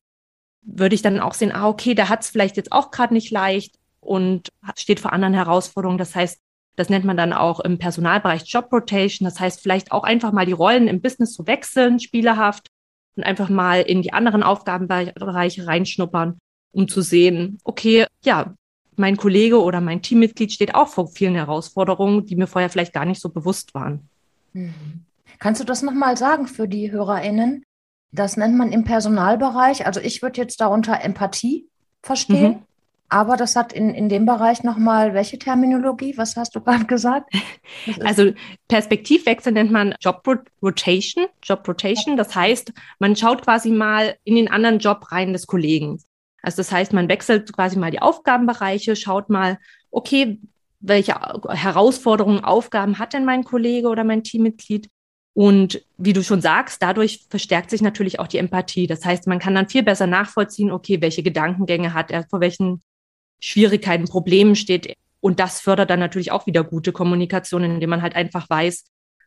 würde 0.63 0.95
ich 0.95 1.03
dann 1.03 1.21
auch 1.21 1.35
sehen, 1.35 1.53
ah, 1.53 1.69
okay, 1.69 1.95
der 1.95 2.09
hat 2.09 2.23
es 2.23 2.31
vielleicht 2.31 2.57
jetzt 2.57 2.73
auch 2.73 2.91
gerade 2.91 3.15
nicht 3.15 3.31
leicht 3.31 3.77
und 4.01 4.51
steht 4.77 5.01
vor 5.01 5.13
anderen 5.13 5.35
Herausforderungen. 5.35 5.99
Das 5.99 6.15
heißt, 6.15 6.41
das 6.77 6.91
nennt 6.91 7.05
man 7.05 7.17
dann 7.17 7.33
auch 7.33 7.61
im 7.61 7.79
Personalbereich 7.79 8.43
Job 8.47 8.73
Rotation. 8.73 9.25
Das 9.25 9.41
heißt, 9.41 9.61
vielleicht 9.61 9.91
auch 9.93 10.05
einfach 10.05 10.33
mal 10.33 10.47
die 10.47 10.53
Rollen 10.53 10.89
im 10.89 11.01
Business 11.01 11.33
zu 11.33 11.47
wechseln, 11.47 11.99
spielerhaft 11.99 12.69
und 13.17 13.25
einfach 13.25 13.49
mal 13.49 13.81
in 13.81 14.03
die 14.03 14.13
anderen 14.13 14.43
Aufgabenbereiche 14.43 15.67
reinschnuppern, 15.67 16.39
um 16.73 16.89
zu 16.89 17.01
sehen, 17.01 17.59
okay, 17.65 18.07
ja, 18.23 18.55
mein 18.97 19.17
Kollege 19.17 19.63
oder 19.63 19.81
mein 19.81 20.03
Teammitglied 20.03 20.53
steht 20.53 20.75
auch 20.75 20.89
vor 20.89 21.09
vielen 21.09 21.35
Herausforderungen, 21.35 22.25
die 22.27 22.37
mir 22.37 22.47
vorher 22.47 22.71
vielleicht 22.71 22.93
gar 22.93 23.05
nicht 23.05 23.21
so 23.21 23.29
bewusst 23.29 23.75
waren. 23.75 24.09
Mhm. 24.53 25.05
Kannst 25.39 25.61
du 25.61 25.65
das 25.65 25.83
nochmal 25.83 26.17
sagen 26.17 26.47
für 26.47 26.67
die 26.67 26.91
HörerInnen? 26.91 27.63
Das 28.13 28.37
nennt 28.37 28.57
man 28.57 28.73
im 28.73 28.85
Personalbereich. 28.85 29.87
Also 29.87 30.01
ich 30.01 30.23
würde 30.23 30.41
jetzt 30.41 30.61
darunter 30.61 31.03
Empathie 31.03 31.69
verstehen. 32.03 32.53
Mhm. 32.53 32.63
Aber 33.09 33.37
das 33.37 33.55
hat 33.55 33.73
in, 33.73 33.91
in 33.91 34.09
dem 34.09 34.27
Bereich 34.27 34.65
nochmal 34.65 35.15
welche 35.15 35.39
Terminologie? 35.39 36.17
Was 36.17 36.37
hast 36.37 36.55
du 36.57 36.61
gerade 36.61 36.87
gesagt? 36.87 37.33
Also 38.01 38.33
Perspektivwechsel 38.69 39.53
nennt 39.53 39.71
man 39.71 39.95
Job 40.01 40.27
Rotation. 40.63 41.27
Job 41.43 41.67
Rotation, 41.67 42.17
das 42.17 42.35
heißt, 42.35 42.73
man 42.99 43.17
schaut 43.17 43.43
quasi 43.43 43.71
mal 43.71 44.17
in 44.25 44.35
den 44.37 44.51
anderen 44.51 44.79
Job 44.79 45.13
rein 45.13 45.33
des 45.33 45.47
Kollegen. 45.47 46.01
Also 46.43 46.59
das 46.59 46.73
heißt, 46.73 46.93
man 46.93 47.09
wechselt 47.09 47.53
quasi 47.53 47.79
mal 47.79 47.91
die 47.91 48.01
Aufgabenbereiche, 48.01 48.97
schaut 48.97 49.29
mal, 49.31 49.59
okay, 49.91 50.41
welche 50.81 51.15
Herausforderungen, 51.49 52.45
Aufgaben 52.45 52.99
hat 52.99 53.13
denn 53.13 53.25
mein 53.25 53.45
Kollege 53.45 53.89
oder 53.89 54.05
mein 54.05 54.23
Teammitglied? 54.23 54.89
Und 55.35 55.85
wie 55.99 56.13
du 56.13 56.23
schon 56.23 56.41
sagst, 56.41 56.83
dadurch 56.83 57.27
verstärkt 57.29 57.71
sich 57.71 57.83
natürlich 57.83 58.21
auch 58.21 58.27
die 58.27 58.39
Empathie. 58.39 58.87
Das 58.87 59.05
heißt, 59.05 59.27
man 59.27 59.39
kann 59.39 59.55
dann 59.55 59.69
viel 59.69 59.83
besser 59.83 60.07
nachvollziehen, 60.07 60.71
okay, 60.71 61.03
welche 61.03 61.23
Gedankengänge 61.23 61.93
hat 61.93 62.11
er, 62.11 62.25
vor 62.29 62.41
welchen 62.41 62.81
Schwierigkeiten, 63.41 64.07
Problemen 64.07 64.57
steht. 64.57 64.95
Und 65.21 65.41
das 65.41 65.61
fördert 65.61 65.91
dann 65.91 66.01
natürlich 66.01 66.33
auch 66.33 66.47
wieder 66.47 66.65
gute 66.65 66.93
Kommunikation, 66.93 67.65
indem 67.65 67.91
man 67.91 68.03
halt 68.03 68.15
einfach 68.15 68.49
weiß, 68.49 68.85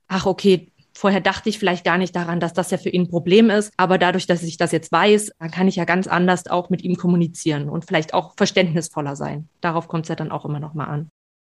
ach, 0.08 0.26
okay, 0.26 0.72
vorher 0.94 1.22
dachte 1.22 1.50
ich 1.50 1.60
vielleicht 1.60 1.86
gar 1.86 1.98
nicht 1.98 2.16
daran, 2.16 2.40
dass 2.40 2.54
das 2.54 2.72
ja 2.72 2.78
für 2.78 2.90
ihn 2.90 3.04
ein 3.04 3.10
Problem 3.10 3.50
ist. 3.50 3.72
Aber 3.78 3.98
dadurch, 3.98 4.28
dass 4.28 4.44
ich 4.44 4.58
das 4.58 4.72
jetzt 4.72 4.92
weiß, 4.92 5.32
dann 5.40 5.52
kann 5.52 5.68
ich 5.68 5.76
ja 5.76 5.86
ganz 5.86 6.08
anders 6.08 6.48
auch 6.48 6.70
mit 6.70 6.84
ihm 6.84 6.96
kommunizieren 6.96 7.70
und 7.70 7.86
vielleicht 7.86 8.14
auch 8.14 8.34
verständnisvoller 8.36 9.16
sein. 9.16 9.48
Darauf 9.62 9.88
kommt 9.88 10.06
es 10.06 10.10
ja 10.10 10.16
dann 10.16 10.32
auch 10.32 10.46
immer 10.46 10.60
noch 10.60 10.74
mal 10.74 10.86
an. 10.86 11.10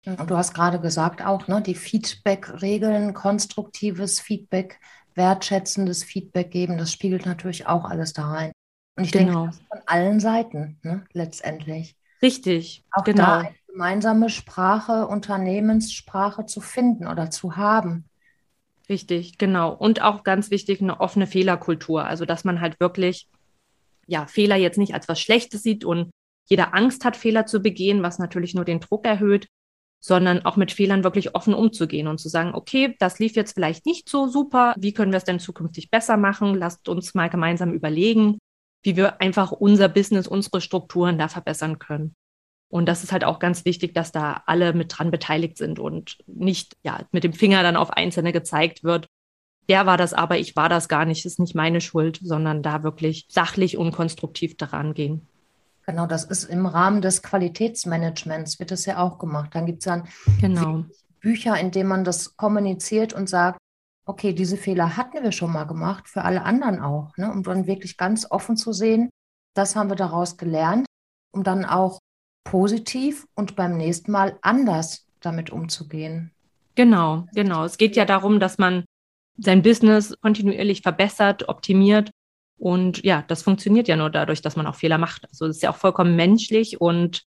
Und 0.04 0.30
du 0.30 0.36
hast 0.36 0.54
gerade 0.54 0.80
gesagt 0.80 1.24
auch, 1.24 1.46
ne, 1.46 1.62
die 1.62 1.76
Feedback-Regeln, 1.76 3.14
konstruktives 3.14 4.18
Feedback, 4.18 4.80
wertschätzendes 5.14 6.02
Feedback 6.02 6.50
geben, 6.50 6.78
das 6.78 6.90
spiegelt 6.90 7.26
natürlich 7.26 7.66
auch 7.66 7.84
alles 7.84 8.12
da 8.12 8.28
rein. 8.28 8.52
Und 8.96 9.04
ich 9.04 9.12
genau. 9.12 9.44
denke, 9.44 9.58
von 9.68 9.80
allen 9.86 10.20
Seiten, 10.20 10.78
ne, 10.82 11.04
letztendlich. 11.12 11.96
Richtig, 12.22 12.84
auch 12.92 13.04
genau. 13.04 13.24
da 13.24 13.38
eine 13.40 13.54
gemeinsame 13.66 14.30
Sprache, 14.30 15.06
Unternehmenssprache 15.08 16.46
zu 16.46 16.60
finden 16.60 17.06
oder 17.06 17.30
zu 17.30 17.56
haben. 17.56 18.04
Richtig, 18.88 19.38
genau. 19.38 19.72
Und 19.72 20.02
auch 20.02 20.22
ganz 20.22 20.50
wichtig, 20.50 20.80
eine 20.80 21.00
offene 21.00 21.26
Fehlerkultur. 21.26 22.04
Also, 22.04 22.24
dass 22.24 22.44
man 22.44 22.60
halt 22.60 22.78
wirklich, 22.80 23.28
ja, 24.06 24.26
Fehler 24.26 24.56
jetzt 24.56 24.78
nicht 24.78 24.94
als 24.94 25.08
was 25.08 25.20
Schlechtes 25.20 25.62
sieht 25.62 25.84
und 25.84 26.10
jeder 26.48 26.74
Angst 26.74 27.04
hat, 27.04 27.16
Fehler 27.16 27.46
zu 27.46 27.60
begehen, 27.60 28.02
was 28.02 28.18
natürlich 28.18 28.54
nur 28.54 28.64
den 28.64 28.80
Druck 28.80 29.06
erhöht, 29.06 29.46
sondern 30.00 30.44
auch 30.44 30.56
mit 30.56 30.72
Fehlern 30.72 31.04
wirklich 31.04 31.34
offen 31.34 31.54
umzugehen 31.54 32.08
und 32.08 32.18
zu 32.18 32.28
sagen, 32.28 32.54
okay, 32.54 32.96
das 32.98 33.20
lief 33.20 33.36
jetzt 33.36 33.54
vielleicht 33.54 33.86
nicht 33.86 34.08
so 34.08 34.26
super. 34.26 34.74
Wie 34.76 34.92
können 34.92 35.12
wir 35.12 35.18
es 35.18 35.24
denn 35.24 35.38
zukünftig 35.38 35.90
besser 35.90 36.16
machen? 36.16 36.54
Lasst 36.54 36.88
uns 36.88 37.14
mal 37.14 37.30
gemeinsam 37.30 37.72
überlegen, 37.72 38.38
wie 38.82 38.96
wir 38.96 39.20
einfach 39.20 39.52
unser 39.52 39.88
Business, 39.88 40.26
unsere 40.26 40.60
Strukturen 40.60 41.18
da 41.18 41.28
verbessern 41.28 41.78
können. 41.78 42.14
Und 42.68 42.86
das 42.86 43.04
ist 43.04 43.12
halt 43.12 43.24
auch 43.24 43.38
ganz 43.38 43.64
wichtig, 43.64 43.92
dass 43.94 44.12
da 44.12 44.42
alle 44.46 44.72
mit 44.72 44.98
dran 44.98 45.10
beteiligt 45.10 45.58
sind 45.58 45.78
und 45.78 46.16
nicht 46.26 46.76
ja, 46.82 47.00
mit 47.12 47.22
dem 47.22 47.34
Finger 47.34 47.62
dann 47.62 47.76
auf 47.76 47.90
Einzelne 47.90 48.32
gezeigt 48.32 48.82
wird. 48.82 49.08
Der 49.68 49.86
war 49.86 49.96
das 49.96 50.14
aber, 50.14 50.38
ich 50.38 50.56
war 50.56 50.68
das 50.68 50.88
gar 50.88 51.04
nicht, 51.04 51.26
ist 51.26 51.38
nicht 51.38 51.54
meine 51.54 51.80
Schuld, 51.80 52.18
sondern 52.22 52.62
da 52.62 52.82
wirklich 52.82 53.26
sachlich 53.28 53.76
und 53.76 53.92
konstruktiv 53.92 54.56
daran 54.56 54.94
gehen. 54.94 55.28
Genau, 55.84 56.06
das 56.06 56.24
ist 56.24 56.44
im 56.44 56.64
Rahmen 56.66 57.02
des 57.02 57.22
Qualitätsmanagements, 57.22 58.58
wird 58.58 58.70
das 58.70 58.86
ja 58.86 58.98
auch 58.98 59.18
gemacht. 59.18 59.50
Dann 59.52 59.66
gibt 59.66 59.80
es 59.80 59.84
dann 59.84 60.08
genau. 60.40 60.84
Bücher, 61.20 61.58
in 61.58 61.70
denen 61.70 61.88
man 61.88 62.04
das 62.04 62.36
kommuniziert 62.36 63.12
und 63.12 63.28
sagt, 63.28 63.58
okay, 64.04 64.32
diese 64.32 64.56
Fehler 64.56 64.96
hatten 64.96 65.22
wir 65.22 65.32
schon 65.32 65.52
mal 65.52 65.64
gemacht, 65.64 66.08
für 66.08 66.22
alle 66.22 66.42
anderen 66.42 66.80
auch. 66.80 67.16
Ne? 67.16 67.30
Um 67.30 67.42
dann 67.42 67.66
wirklich 67.66 67.96
ganz 67.96 68.26
offen 68.30 68.56
zu 68.56 68.72
sehen, 68.72 69.10
das 69.54 69.76
haben 69.76 69.90
wir 69.90 69.96
daraus 69.96 70.36
gelernt, 70.36 70.86
um 71.32 71.44
dann 71.44 71.64
auch 71.64 71.98
positiv 72.44 73.26
und 73.34 73.54
beim 73.56 73.76
nächsten 73.76 74.12
Mal 74.12 74.38
anders 74.42 75.06
damit 75.20 75.50
umzugehen. 75.50 76.32
Genau, 76.74 77.26
genau. 77.34 77.64
Es 77.64 77.76
geht 77.76 77.96
ja 77.96 78.04
darum, 78.04 78.40
dass 78.40 78.58
man 78.58 78.84
sein 79.36 79.62
Business 79.62 80.14
kontinuierlich 80.20 80.82
verbessert, 80.82 81.48
optimiert. 81.48 82.10
Und 82.58 83.04
ja, 83.04 83.24
das 83.28 83.42
funktioniert 83.42 83.88
ja 83.88 83.96
nur 83.96 84.10
dadurch, 84.10 84.40
dass 84.40 84.56
man 84.56 84.66
auch 84.66 84.74
Fehler 84.74 84.98
macht. 84.98 85.26
Also 85.28 85.46
es 85.46 85.56
ist 85.56 85.62
ja 85.62 85.70
auch 85.70 85.76
vollkommen 85.76 86.16
menschlich 86.16 86.80
und 86.80 87.22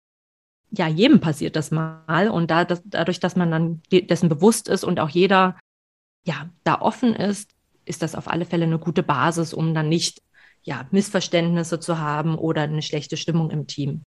ja, 0.71 0.87
jedem 0.89 1.21
passiert 1.21 1.57
das 1.57 1.71
mal. 1.71 2.29
Und 2.29 2.51
da, 2.51 2.65
das, 2.65 2.83
dadurch, 2.85 3.21
dass 3.21 3.37
man 3.37 3.51
dann 3.51 3.83
dessen 3.91 4.29
bewusst 4.29 4.69
ist 4.69 4.85
und 4.85 5.01
auch 5.01 5.11
jeder 5.11 5.57
ja, 6.25 6.51
da 6.65 6.81
offen 6.81 7.15
ist, 7.15 7.51
ist 7.85 8.03
das 8.03 8.15
auf 8.15 8.29
alle 8.29 8.45
Fälle 8.45 8.65
eine 8.65 8.79
gute 8.79 9.03
Basis, 9.03 9.53
um 9.53 9.75
dann 9.75 9.89
nicht 9.89 10.23
ja, 10.63 10.87
Missverständnisse 10.91 11.81
zu 11.81 11.99
haben 11.99 12.37
oder 12.37 12.63
eine 12.63 12.83
schlechte 12.83 13.17
Stimmung 13.17 13.51
im 13.51 13.67
Team. 13.67 14.03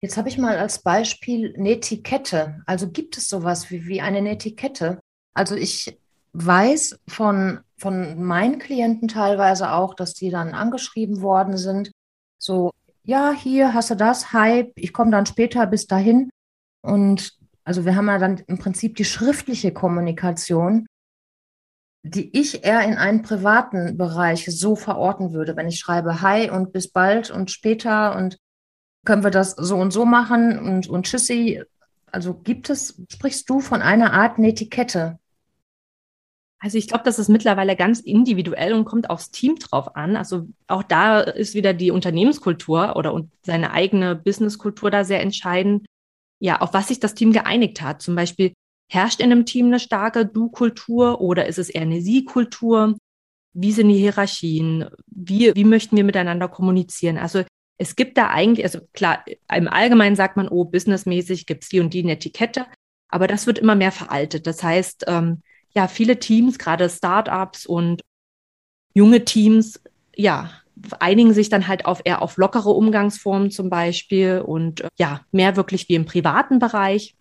Jetzt 0.00 0.16
habe 0.16 0.28
ich 0.28 0.38
mal 0.38 0.58
als 0.58 0.82
Beispiel 0.82 1.54
eine 1.56 1.70
Etikette. 1.70 2.62
Also 2.66 2.90
gibt 2.90 3.16
es 3.16 3.28
sowas 3.28 3.70
wie, 3.70 3.86
wie 3.86 4.00
eine 4.00 4.30
Etikette? 4.30 5.00
Also 5.34 5.56
ich 5.56 5.98
weiß 6.34 7.00
von, 7.08 7.60
von 7.78 8.22
meinen 8.22 8.58
Klienten 8.58 9.08
teilweise 9.08 9.72
auch, 9.72 9.94
dass 9.94 10.14
die 10.14 10.30
dann 10.30 10.52
angeschrieben 10.52 11.22
worden 11.22 11.56
sind. 11.56 11.90
So, 12.38 12.70
ja, 13.02 13.32
hier 13.32 13.72
hast 13.72 13.90
du 13.90 13.96
das, 13.96 14.32
Hype, 14.32 14.72
ich 14.76 14.92
komme 14.92 15.10
dann 15.10 15.26
später 15.26 15.66
bis 15.66 15.86
dahin. 15.86 16.30
Und 16.82 17.32
also 17.64 17.84
wir 17.84 17.96
haben 17.96 18.08
ja 18.08 18.18
dann 18.18 18.42
im 18.46 18.58
Prinzip 18.58 18.96
die 18.96 19.04
schriftliche 19.04 19.72
Kommunikation, 19.72 20.86
die 22.02 22.38
ich 22.38 22.64
eher 22.64 22.82
in 22.82 22.96
einen 22.96 23.22
privaten 23.22 23.96
Bereich 23.96 24.44
so 24.46 24.76
verorten 24.76 25.32
würde, 25.32 25.56
wenn 25.56 25.68
ich 25.68 25.78
schreibe 25.78 26.20
Hi 26.20 26.50
und 26.50 26.72
bis 26.72 26.90
bald 26.90 27.30
und 27.30 27.50
später 27.50 28.14
und 28.16 28.38
können 29.06 29.24
wir 29.24 29.30
das 29.30 29.52
so 29.52 29.76
und 29.76 29.92
so 29.92 30.04
machen 30.04 30.58
und, 30.58 30.88
und 30.88 31.06
tschüssi. 31.06 31.62
Also 32.12 32.34
gibt 32.34 32.68
es, 32.68 33.02
sprichst 33.10 33.48
du 33.48 33.60
von 33.60 33.80
einer 33.80 34.12
Art 34.12 34.38
Netiquette? 34.38 35.18
Also 36.58 36.78
ich 36.78 36.88
glaube, 36.88 37.04
das 37.04 37.18
ist 37.18 37.28
mittlerweile 37.28 37.76
ganz 37.76 38.00
individuell 38.00 38.72
und 38.72 38.84
kommt 38.84 39.10
aufs 39.10 39.30
Team 39.30 39.56
drauf 39.56 39.96
an. 39.96 40.16
Also 40.16 40.48
auch 40.66 40.82
da 40.82 41.20
ist 41.20 41.54
wieder 41.54 41.74
die 41.74 41.90
Unternehmenskultur 41.90 42.96
oder 42.96 43.20
seine 43.42 43.72
eigene 43.72 44.14
Businesskultur 44.14 44.90
da 44.90 45.04
sehr 45.04 45.20
entscheidend. 45.20 45.86
Ja, 46.44 46.60
auf 46.60 46.74
was 46.74 46.88
sich 46.88 47.00
das 47.00 47.14
Team 47.14 47.32
geeinigt 47.32 47.80
hat. 47.80 48.02
Zum 48.02 48.14
Beispiel 48.14 48.52
herrscht 48.92 49.20
in 49.20 49.32
einem 49.32 49.46
Team 49.46 49.68
eine 49.68 49.80
starke 49.80 50.26
Du-Kultur 50.26 51.22
oder 51.22 51.46
ist 51.46 51.58
es 51.58 51.70
eher 51.70 51.80
eine 51.80 52.02
Sie-Kultur? 52.02 52.98
Wie 53.54 53.72
sind 53.72 53.88
die 53.88 53.96
Hierarchien? 53.96 54.90
Wie, 55.06 55.54
wie 55.54 55.64
möchten 55.64 55.96
wir 55.96 56.04
miteinander 56.04 56.48
kommunizieren? 56.48 57.16
Also 57.16 57.44
es 57.78 57.96
gibt 57.96 58.18
da 58.18 58.28
eigentlich, 58.28 58.62
also 58.62 58.80
klar, 58.92 59.24
im 59.54 59.68
Allgemeinen 59.68 60.16
sagt 60.16 60.36
man, 60.36 60.48
oh, 60.48 60.66
businessmäßig 60.66 61.46
gibt 61.46 61.64
es 61.64 61.70
die 61.70 61.80
und 61.80 61.94
die 61.94 62.02
eine 62.02 62.12
Etikette, 62.12 62.66
aber 63.08 63.26
das 63.26 63.46
wird 63.46 63.58
immer 63.58 63.74
mehr 63.74 63.92
veraltet. 63.92 64.46
Das 64.46 64.62
heißt, 64.62 65.04
ähm, 65.06 65.40
ja, 65.70 65.88
viele 65.88 66.18
Teams, 66.18 66.58
gerade 66.58 66.90
Startups 66.90 67.64
und 67.64 68.02
junge 68.92 69.24
Teams, 69.24 69.80
ja, 70.14 70.50
einigen 71.00 71.32
sich 71.32 71.48
dann 71.48 71.68
halt 71.68 71.86
auf 71.86 72.02
eher 72.04 72.22
auf 72.22 72.36
lockere 72.36 72.70
Umgangsformen 72.70 73.50
zum 73.50 73.70
Beispiel 73.70 74.42
und 74.44 74.82
äh, 74.82 74.88
ja, 74.98 75.22
mehr 75.32 75.56
wirklich 75.56 75.88
wie 75.88 75.94
im 75.94 76.06
privaten 76.06 76.58
Bereich. 76.58 77.14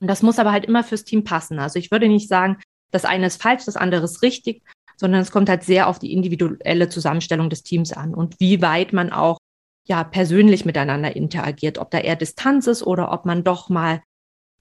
Und 0.00 0.08
das 0.08 0.22
muss 0.22 0.38
aber 0.38 0.52
halt 0.52 0.64
immer 0.64 0.84
fürs 0.84 1.04
Team 1.04 1.24
passen. 1.24 1.58
Also 1.58 1.78
ich 1.78 1.90
würde 1.90 2.08
nicht 2.08 2.28
sagen, 2.28 2.58
das 2.90 3.04
eine 3.04 3.26
ist 3.26 3.40
falsch, 3.40 3.64
das 3.66 3.76
andere 3.76 4.04
ist 4.04 4.22
richtig, 4.22 4.62
sondern 4.96 5.20
es 5.20 5.30
kommt 5.30 5.48
halt 5.48 5.62
sehr 5.62 5.88
auf 5.88 5.98
die 5.98 6.12
individuelle 6.12 6.88
Zusammenstellung 6.88 7.50
des 7.50 7.62
Teams 7.62 7.92
an 7.92 8.14
und 8.14 8.38
wie 8.38 8.60
weit 8.60 8.92
man 8.92 9.12
auch 9.12 9.38
ja 9.86 10.04
persönlich 10.04 10.64
miteinander 10.64 11.16
interagiert, 11.16 11.78
ob 11.78 11.90
da 11.90 11.98
eher 11.98 12.16
Distanz 12.16 12.66
ist 12.66 12.82
oder 12.82 13.12
ob 13.12 13.24
man 13.24 13.44
doch 13.44 13.68
mal 13.68 14.02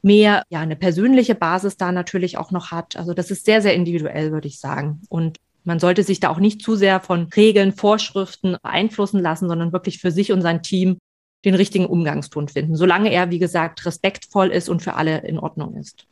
mehr 0.01 0.43
ja 0.50 0.62
eine 0.62 0.75
persönliche 0.75 1.36
Basis 1.36 1.77
da 1.77 1.91
natürlich 1.91 2.38
auch 2.38 2.51
noch 2.51 2.72
hat. 2.72 2.96
Also 2.96 3.13
das 3.13 3.31
ist 3.31 3.46
sehr 3.46 3.62
sehr 3.62 3.74
individuell, 3.74 4.31
würde 4.31 4.48
ich 4.48 4.60
sagen. 4.60 5.01
Und 5.10 5.38
man 5.63 5.80
sollte 5.80 6.04
sich 6.04 6.20
da 6.20 6.30
auch 6.30 6.39
nicht 6.39 6.62
zu 6.62 6.75
sehr 6.75 7.00
von 7.00 7.28
Regeln, 7.36 7.74
Vorschriften 7.74 8.58
beeinflussen 8.62 9.22
lassen, 9.22 9.48
sondern 9.48 9.74
wirklich 9.74 10.00
für 10.00 10.12
sich 10.12 10.32
und 10.32 10.42
sein 10.42 10.63
Team 10.63 10.98
den 11.46 11.56
richtigen 11.56 11.86
Umgangston 11.86 12.48
finden, 12.48 12.75
solange 12.75 13.12
er, 13.12 13.30
wie 13.32 13.39
gesagt, 13.39 13.86
respektvoll 13.86 14.48
ist 14.48 14.70
und 14.70 14.82
für 14.82 14.96
alle 14.96 15.20
in 15.20 15.39
Ordnung 15.39 15.75
ist. 15.75 16.06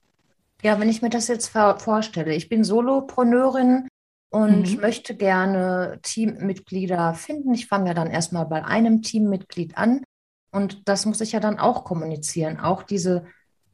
Ja, 0.64 0.80
wenn 0.80 0.90
ich 0.90 1.02
mir 1.02 1.10
das 1.10 1.28
jetzt 1.28 1.50
vorstelle, 1.50 2.34
ich 2.34 2.50
bin 2.50 2.64
Solopreneurin, 2.64 3.88
und 4.30 4.76
mhm. 4.76 4.82
möchte 4.82 5.16
gerne 5.16 6.00
Teammitglieder 6.02 7.14
finden. 7.14 7.54
Ich 7.54 7.68
fange 7.68 7.88
ja 7.88 7.94
dann 7.94 8.12
erstmal 8.12 8.46
bei 8.46 8.64
einem 8.64 9.02
Teammitglied 9.02 9.78
an 9.78 10.04
und 10.52 10.88
das 10.88 11.06
muss 11.06 11.22
ich 11.22 11.32
ja 11.32 11.40
dann 11.40 11.60
auch 11.60 11.84
kommunizieren. 11.84 12.60
Auch 12.60 12.84
diese 12.84 13.26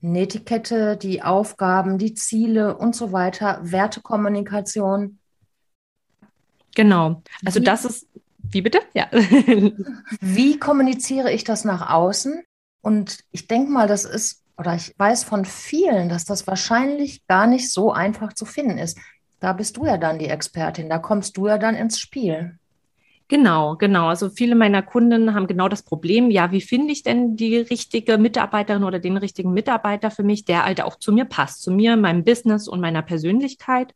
Netiquette, 0.01 0.97
die 0.97 1.23
Aufgaben, 1.23 1.97
die 1.97 2.13
Ziele 2.13 2.77
und 2.77 2.95
so 2.95 3.11
weiter, 3.11 3.59
Wertekommunikation. 3.63 5.19
Genau. 6.75 7.21
Also 7.45 7.59
wie, 7.59 7.63
das 7.63 7.85
ist, 7.85 8.07
wie 8.43 8.61
bitte? 8.61 8.79
Ja. 8.93 9.07
wie 10.21 10.57
kommuniziere 10.59 11.31
ich 11.31 11.43
das 11.43 11.65
nach 11.65 11.89
außen? 11.89 12.43
Und 12.81 13.19
ich 13.31 13.47
denke 13.47 13.71
mal, 13.71 13.87
das 13.87 14.05
ist, 14.05 14.43
oder 14.57 14.75
ich 14.75 14.93
weiß 14.97 15.23
von 15.23 15.45
vielen, 15.45 16.09
dass 16.09 16.25
das 16.25 16.47
wahrscheinlich 16.47 17.25
gar 17.27 17.47
nicht 17.47 17.71
so 17.71 17.91
einfach 17.91 18.33
zu 18.33 18.45
finden 18.45 18.77
ist. 18.77 18.97
Da 19.39 19.53
bist 19.53 19.77
du 19.77 19.85
ja 19.85 19.97
dann 19.97 20.19
die 20.19 20.29
Expertin, 20.29 20.89
da 20.89 20.99
kommst 20.99 21.37
du 21.37 21.47
ja 21.47 21.57
dann 21.57 21.75
ins 21.75 21.99
Spiel. 21.99 22.57
Genau, 23.29 23.77
genau. 23.77 24.07
Also 24.07 24.29
viele 24.29 24.53
meiner 24.53 24.83
Kunden 24.83 25.33
haben 25.33 25.47
genau 25.47 25.69
das 25.69 25.81
Problem, 25.81 26.29
ja, 26.29 26.51
wie 26.51 26.61
finde 26.61 26.91
ich 26.91 27.03
denn 27.03 27.35
die 27.35 27.57
richtige 27.57 28.17
Mitarbeiterin 28.17 28.83
oder 28.83 28.99
den 28.99 29.17
richtigen 29.17 29.53
Mitarbeiter 29.53 30.11
für 30.11 30.23
mich, 30.23 30.45
der 30.45 30.65
halt 30.65 30.81
auch 30.81 30.97
zu 30.97 31.11
mir 31.11 31.25
passt, 31.25 31.61
zu 31.61 31.71
mir, 31.71 31.97
meinem 31.97 32.23
Business 32.23 32.67
und 32.67 32.81
meiner 32.81 33.01
Persönlichkeit. 33.01 33.93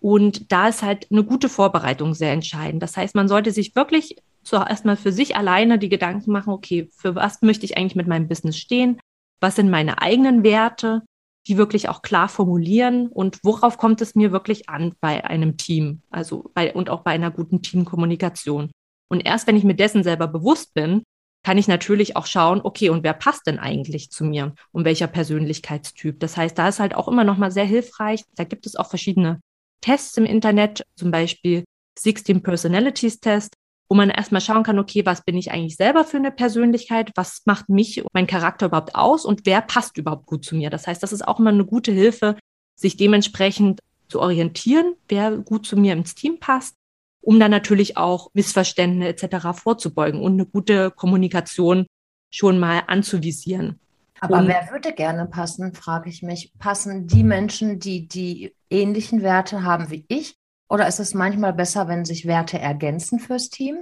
Und 0.00 0.50
da 0.50 0.68
ist 0.68 0.82
halt 0.82 1.06
eine 1.10 1.24
gute 1.24 1.48
Vorbereitung 1.48 2.14
sehr 2.14 2.32
entscheidend. 2.32 2.82
Das 2.82 2.96
heißt, 2.96 3.14
man 3.14 3.28
sollte 3.28 3.52
sich 3.52 3.76
wirklich 3.76 4.16
zuerst 4.42 4.84
mal 4.84 4.96
für 4.96 5.12
sich 5.12 5.36
alleine 5.36 5.78
die 5.78 5.90
Gedanken 5.90 6.32
machen, 6.32 6.52
okay, 6.52 6.88
für 6.96 7.14
was 7.14 7.42
möchte 7.42 7.66
ich 7.66 7.76
eigentlich 7.76 7.96
mit 7.96 8.08
meinem 8.08 8.28
Business 8.28 8.56
stehen? 8.56 8.98
Was 9.40 9.56
sind 9.56 9.70
meine 9.70 10.00
eigenen 10.00 10.42
Werte? 10.42 11.02
die 11.46 11.56
wirklich 11.56 11.88
auch 11.88 12.02
klar 12.02 12.28
formulieren 12.28 13.08
und 13.08 13.38
worauf 13.42 13.78
kommt 13.78 14.00
es 14.00 14.14
mir 14.14 14.32
wirklich 14.32 14.68
an 14.68 14.94
bei 15.00 15.24
einem 15.24 15.56
Team, 15.56 16.02
also 16.10 16.50
bei 16.54 16.74
und 16.74 16.90
auch 16.90 17.00
bei 17.00 17.12
einer 17.12 17.30
guten 17.30 17.62
Teamkommunikation. 17.62 18.70
Und 19.08 19.20
erst 19.20 19.46
wenn 19.46 19.56
ich 19.56 19.64
mir 19.64 19.74
dessen 19.74 20.02
selber 20.02 20.28
bewusst 20.28 20.74
bin, 20.74 21.02
kann 21.42 21.56
ich 21.56 21.68
natürlich 21.68 22.16
auch 22.16 22.26
schauen, 22.26 22.60
okay, 22.62 22.90
und 22.90 23.02
wer 23.02 23.14
passt 23.14 23.46
denn 23.46 23.58
eigentlich 23.58 24.10
zu 24.10 24.24
mir 24.24 24.54
und 24.72 24.84
welcher 24.84 25.06
Persönlichkeitstyp? 25.06 26.20
Das 26.20 26.36
heißt, 26.36 26.58
da 26.58 26.68
ist 26.68 26.80
halt 26.80 26.94
auch 26.94 27.08
immer 27.08 27.24
noch 27.24 27.38
mal 27.38 27.50
sehr 27.50 27.64
hilfreich. 27.64 28.22
Da 28.36 28.44
gibt 28.44 28.66
es 28.66 28.76
auch 28.76 28.90
verschiedene 28.90 29.40
Tests 29.80 30.16
im 30.16 30.24
Internet, 30.24 30.84
zum 30.96 31.10
Beispiel 31.10 31.64
16 31.98 32.42
Personalities 32.42 33.20
Test, 33.20 33.54
wo 33.88 33.96
man 33.96 34.08
erstmal 34.08 34.40
schauen 34.40 34.62
kann, 34.62 34.78
okay, 34.78 35.04
was 35.04 35.22
bin 35.22 35.36
ich 35.36 35.50
eigentlich 35.50 35.76
selber 35.76 36.04
für 36.04 36.16
eine 36.16 36.30
Persönlichkeit, 36.30 37.10
was 37.16 37.42
macht 37.44 37.68
mich 37.68 38.00
und 38.00 38.14
mein 38.14 38.28
Charakter 38.28 38.66
überhaupt 38.66 38.94
aus 38.94 39.24
und 39.24 39.42
wer 39.44 39.60
passt 39.60 39.98
überhaupt 39.98 40.26
gut 40.26 40.44
zu 40.44 40.54
mir. 40.54 40.70
Das 40.70 40.86
heißt, 40.86 41.02
das 41.02 41.12
ist 41.12 41.26
auch 41.26 41.40
immer 41.40 41.50
eine 41.50 41.64
gute 41.64 41.90
Hilfe, 41.90 42.36
sich 42.76 42.96
dementsprechend 42.96 43.80
zu 44.08 44.20
orientieren, 44.20 44.94
wer 45.08 45.36
gut 45.38 45.66
zu 45.66 45.76
mir 45.76 45.92
ins 45.92 46.14
Team 46.14 46.38
passt, 46.38 46.76
um 47.20 47.40
dann 47.40 47.50
natürlich 47.50 47.96
auch 47.96 48.30
Missverständnisse 48.32 49.26
etc. 49.26 49.48
vorzubeugen 49.54 50.20
und 50.20 50.34
eine 50.34 50.46
gute 50.46 50.92
Kommunikation 50.92 51.86
schon 52.30 52.60
mal 52.60 52.84
anzuvisieren. 52.86 53.80
Aber 54.20 54.38
und 54.38 54.48
wer 54.48 54.70
würde 54.70 54.92
gerne 54.92 55.26
passen, 55.26 55.72
frage 55.72 56.10
ich 56.10 56.22
mich. 56.22 56.52
Passen 56.58 57.06
die 57.06 57.24
Menschen, 57.24 57.78
die 57.78 58.06
die 58.06 58.54
ähnlichen 58.68 59.22
Werte 59.22 59.62
haben 59.62 59.90
wie 59.90 60.04
ich, 60.08 60.36
oder 60.68 60.86
ist 60.86 61.00
es 61.00 61.14
manchmal 61.14 61.52
besser, 61.52 61.88
wenn 61.88 62.04
sich 62.04 62.26
Werte 62.26 62.58
ergänzen 62.58 63.18
fürs 63.18 63.50
Team? 63.50 63.78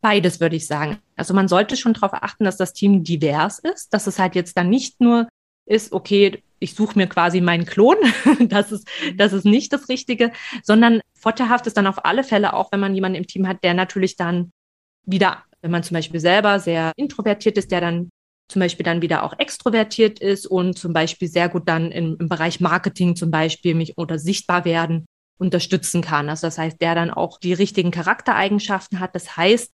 Beides 0.00 0.38
würde 0.38 0.54
ich 0.54 0.66
sagen. 0.66 0.98
Also 1.16 1.34
man 1.34 1.48
sollte 1.48 1.76
schon 1.76 1.92
darauf 1.92 2.12
achten, 2.12 2.44
dass 2.44 2.56
das 2.56 2.72
Team 2.72 3.02
divers 3.02 3.58
ist, 3.58 3.92
dass 3.92 4.06
es 4.06 4.18
halt 4.18 4.36
jetzt 4.36 4.56
dann 4.56 4.70
nicht 4.70 5.00
nur 5.00 5.28
ist, 5.66 5.92
okay, 5.92 6.42
ich 6.60 6.74
suche 6.74 6.96
mir 6.96 7.08
quasi 7.08 7.40
meinen 7.40 7.66
Klon, 7.66 7.96
das 8.48 8.70
ist, 8.70 8.88
das 9.16 9.32
ist 9.32 9.44
nicht 9.44 9.72
das 9.72 9.88
Richtige, 9.88 10.30
sondern 10.62 11.00
vorteilhaft 11.14 11.66
ist 11.66 11.76
dann 11.76 11.86
auf 11.86 12.04
alle 12.04 12.22
Fälle 12.22 12.52
auch, 12.54 12.70
wenn 12.70 12.80
man 12.80 12.94
jemanden 12.94 13.16
im 13.16 13.26
Team 13.26 13.48
hat, 13.48 13.64
der 13.64 13.74
natürlich 13.74 14.16
dann 14.16 14.52
wieder, 15.04 15.42
wenn 15.62 15.72
man 15.72 15.82
zum 15.82 15.94
Beispiel 15.94 16.20
selber 16.20 16.60
sehr 16.60 16.92
introvertiert 16.96 17.58
ist, 17.58 17.72
der 17.72 17.80
dann 17.80 18.10
zum 18.48 18.60
Beispiel 18.60 18.84
dann 18.84 19.02
wieder 19.02 19.24
auch 19.24 19.38
extrovertiert 19.38 20.18
ist 20.20 20.46
und 20.46 20.78
zum 20.78 20.92
Beispiel 20.92 21.28
sehr 21.28 21.48
gut 21.48 21.68
dann 21.68 21.92
im, 21.92 22.16
im 22.18 22.28
Bereich 22.28 22.60
Marketing 22.60 23.14
zum 23.14 23.30
Beispiel 23.30 23.74
mich 23.74 23.98
oder 23.98 24.18
sichtbar 24.18 24.64
werden 24.64 25.06
unterstützen 25.38 26.02
kann. 26.02 26.28
Also 26.28 26.46
das 26.46 26.58
heißt, 26.58 26.80
der 26.80 26.94
dann 26.94 27.10
auch 27.10 27.38
die 27.38 27.52
richtigen 27.52 27.90
Charaktereigenschaften 27.90 29.00
hat. 29.00 29.14
Das 29.14 29.36
heißt, 29.36 29.70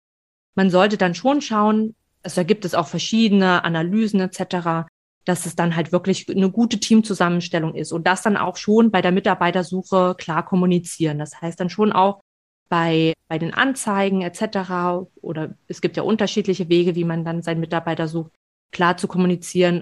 man 0.56 0.70
sollte 0.70 0.98
dann 0.98 1.16
schon 1.16 1.42
schauen, 1.42 1.96
also 2.24 2.42
da 2.42 2.44
gibt 2.44 2.66
es 2.66 2.76
auch 2.76 2.88
verschiedene 2.88 3.64
Analysen 3.64 4.20
etc., 4.22 4.88
dass 5.26 5.46
es 5.46 5.56
dann 5.56 5.76
halt 5.76 5.92
wirklich 5.92 6.28
eine 6.30 6.50
gute 6.50 6.80
Teamzusammenstellung 6.80 7.76
ist 7.76 7.92
und 7.92 8.08
das 8.08 8.24
dann 8.24 8.38
auch 8.38 8.58
schon 8.58 8.90
bei 8.90 9.04
der 9.04 9.12
Mitarbeitersuche 9.12 10.16
klar 10.18 10.44
kommunizieren. 10.44 11.20
Das 11.20 11.40
heißt 11.42 11.60
dann 11.60 11.70
schon 11.70 11.92
auch 11.92 12.22
bei, 12.70 13.14
bei 13.28 13.38
den 13.38 13.54
Anzeigen 13.54 14.22
etc. 14.22 15.06
oder 15.22 15.56
es 15.68 15.82
gibt 15.82 15.98
ja 15.98 16.04
unterschiedliche 16.04 16.70
Wege, 16.70 16.96
wie 16.96 17.04
man 17.04 17.24
dann 17.24 17.44
seinen 17.44 17.60
Mitarbeiter 17.60 18.08
sucht, 18.08 18.32
klar 18.72 18.98
zu 18.98 19.08
kommunizieren, 19.08 19.82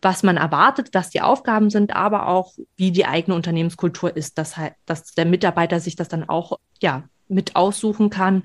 was 0.00 0.22
man 0.22 0.36
erwartet, 0.36 0.90
was 0.92 1.10
die 1.10 1.20
Aufgaben 1.20 1.70
sind, 1.70 1.94
aber 1.94 2.28
auch 2.28 2.54
wie 2.76 2.92
die 2.92 3.06
eigene 3.06 3.34
Unternehmenskultur 3.34 4.16
ist, 4.16 4.38
dass 4.38 4.56
halt, 4.56 4.74
dass 4.86 5.14
der 5.14 5.26
Mitarbeiter 5.26 5.80
sich 5.80 5.96
das 5.96 6.08
dann 6.08 6.28
auch 6.28 6.58
ja 6.80 7.08
mit 7.28 7.56
aussuchen 7.56 8.10
kann, 8.10 8.44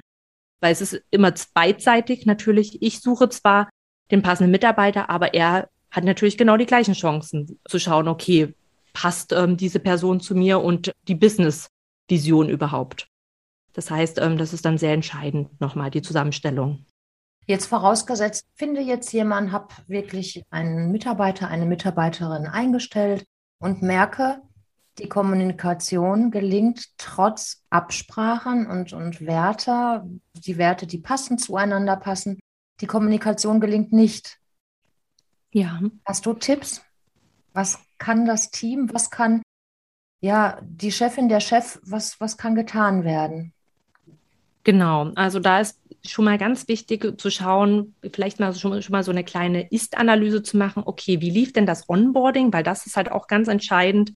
weil 0.62 0.72
es 0.72 0.82
ist 0.82 1.02
immer 1.12 1.34
beidseitig 1.54 2.26
natürlich. 2.26 2.82
Ich 2.82 3.02
suche 3.02 3.30
zwar 3.30 3.70
den 4.12 4.22
passenden 4.22 4.52
Mitarbeiter, 4.52 5.10
aber 5.10 5.34
er 5.34 5.70
hat 5.92 6.04
natürlich 6.04 6.38
genau 6.38 6.58
die 6.58 6.66
gleichen 6.66 6.96
Chancen 6.96 7.60
zu 7.66 7.80
schauen, 7.80 8.08
okay, 8.08 8.56
passt 8.94 9.32
ähm, 9.32 9.58
diese 9.58 9.80
Person 9.80 10.20
zu 10.20 10.36
mir 10.36 10.60
und 10.60 10.92
die 11.08 11.16
Business-Vision 11.16 12.50
überhaupt. 12.50 13.08
Das 13.74 13.92
heißt, 13.92 14.20
ähm, 14.20 14.38
das 14.38 14.54
ist 14.54 14.66
dann 14.66 14.78
sehr 14.78 14.94
entscheidend 14.94 15.60
nochmal 15.60 15.92
die 15.92 16.02
Zusammenstellung. 16.02 16.86
Jetzt 17.46 17.66
vorausgesetzt, 17.66 18.48
finde 18.56 18.82
jetzt 18.82 19.12
jemand, 19.12 19.52
habe 19.52 19.74
wirklich 19.88 20.44
einen 20.50 20.92
Mitarbeiter, 20.92 21.48
eine 21.50 21.66
Mitarbeiterin 21.66 22.48
eingestellt 22.48 23.26
und 23.60 23.82
merke, 23.82 24.42
die 25.00 25.10
Kommunikation 25.10 26.32
gelingt 26.32 26.98
trotz 26.98 27.64
Absprachen 27.70 28.68
und, 28.68 28.94
und 28.94 29.26
Werte, 29.26 30.04
die 30.34 30.58
Werte, 30.58 30.86
die 30.86 31.00
passen, 31.00 31.38
zueinander 31.38 31.98
passen. 31.98 32.40
Die 32.80 32.86
Kommunikation 32.86 33.60
gelingt 33.60 33.92
nicht. 33.92 34.40
Ja. 35.52 35.80
Hast 36.06 36.26
du 36.26 36.34
Tipps? 36.34 36.82
Was 37.54 37.80
kann 37.98 38.26
das 38.26 38.52
Team, 38.52 38.90
was 38.94 39.10
kann 39.10 39.42
ja 40.22 40.60
die 40.62 40.92
Chefin, 40.92 41.30
der 41.30 41.40
Chef, 41.40 41.80
was, 41.84 42.20
was 42.20 42.38
kann 42.38 42.56
getan 42.56 43.04
werden? 43.04 43.54
Genau, 44.64 45.12
also 45.16 45.40
da 45.40 45.60
ist 45.60 45.80
schon 46.06 46.26
mal 46.26 46.38
ganz 46.38 46.68
wichtig 46.68 47.20
zu 47.20 47.30
schauen, 47.30 47.96
vielleicht 48.14 48.40
mal 48.40 48.54
schon, 48.54 48.82
schon 48.82 48.92
mal 48.92 49.04
so 49.04 49.12
eine 49.12 49.24
kleine 49.24 49.70
Ist-Analyse 49.70 50.44
zu 50.44 50.58
machen. 50.58 50.84
Okay, 50.86 51.22
wie 51.22 51.30
lief 51.30 51.54
denn 51.54 51.66
das 51.66 51.90
Onboarding? 51.90 52.52
Weil 52.54 52.64
das 52.64 52.86
ist 52.86 52.96
halt 52.96 53.12
auch 53.12 53.28
ganz 53.28 53.48
entscheidend, 53.48 54.14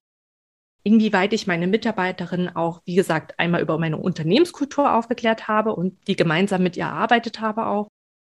inwieweit 0.82 1.32
ich 1.32 1.46
meine 1.46 1.66
Mitarbeiterin 1.66 2.48
auch, 2.48 2.80
wie 2.86 2.94
gesagt, 2.94 3.38
einmal 3.38 3.60
über 3.60 3.78
meine 3.78 3.98
Unternehmenskultur 3.98 4.94
aufgeklärt 4.94 5.48
habe 5.48 5.74
und 5.74 5.98
die 6.08 6.16
gemeinsam 6.16 6.62
mit 6.62 6.76
ihr 6.76 6.84
erarbeitet 6.84 7.40
habe 7.40 7.66
auch. 7.66 7.88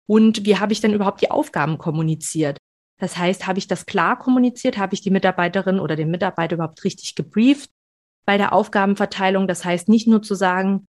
Und 0.07 0.47
wie 0.47 0.59
habe 0.59 0.73
ich 0.73 0.81
denn 0.81 0.95
überhaupt 0.95 1.21
die 1.21 1.31
Aufgaben 1.31 1.79
kommuniziert? 1.79 2.59
Das 2.99 3.19
heißt, 3.19 3.47
habe 3.47 3.59
ich 3.59 3.69
das 3.69 3.85
klar 3.85 4.19
kommuniziert? 4.19 4.79
Habe 4.79 4.95
ich 4.95 5.03
die 5.03 5.11
Mitarbeiterin 5.11 5.81
oder 5.81 5.97
den 5.97 6.11
Mitarbeiter 6.11 6.55
überhaupt 6.55 6.83
richtig 6.85 7.15
gebrieft 7.15 7.71
bei 8.25 8.39
der 8.39 8.53
Aufgabenverteilung? 8.53 9.49
Das 9.49 9.65
heißt, 9.65 9.89
nicht 9.89 10.07
nur 10.07 10.23
zu 10.23 10.35
sagen, 10.35 10.87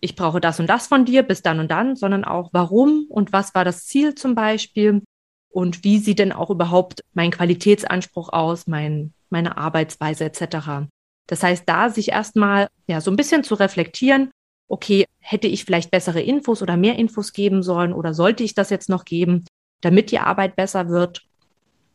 ich 0.00 0.16
brauche 0.16 0.40
das 0.40 0.60
und 0.60 0.66
das 0.66 0.86
von 0.86 1.04
dir 1.04 1.22
bis 1.22 1.42
dann 1.42 1.60
und 1.60 1.70
dann, 1.70 1.96
sondern 1.96 2.24
auch 2.24 2.50
warum 2.52 3.06
und 3.08 3.32
was 3.32 3.54
war 3.54 3.64
das 3.64 3.86
Ziel 3.86 4.14
zum 4.14 4.34
Beispiel 4.34 5.02
und 5.50 5.84
wie 5.84 5.98
sieht 5.98 6.18
denn 6.18 6.32
auch 6.32 6.50
überhaupt 6.50 7.02
mein 7.12 7.30
Qualitätsanspruch 7.30 8.32
aus, 8.32 8.66
mein, 8.66 9.12
meine 9.30 9.56
Arbeitsweise 9.56 10.24
etc. 10.24 10.88
Das 11.26 11.42
heißt, 11.42 11.64
da 11.66 11.90
sich 11.90 12.10
erstmal 12.10 12.68
ja 12.86 13.00
so 13.00 13.10
ein 13.10 13.16
bisschen 13.16 13.44
zu 13.44 13.54
reflektieren, 13.54 14.30
okay, 14.68 15.06
hätte 15.20 15.46
ich 15.46 15.64
vielleicht 15.64 15.90
bessere 15.90 16.20
Infos 16.20 16.62
oder 16.62 16.76
mehr 16.76 16.96
Infos 16.96 17.32
geben 17.32 17.62
sollen 17.62 17.92
oder 17.92 18.14
sollte 18.14 18.42
ich 18.42 18.54
das 18.54 18.70
jetzt 18.70 18.88
noch 18.88 19.04
geben, 19.04 19.44
damit 19.80 20.10
die 20.10 20.18
Arbeit 20.18 20.56
besser 20.56 20.88
wird. 20.88 21.22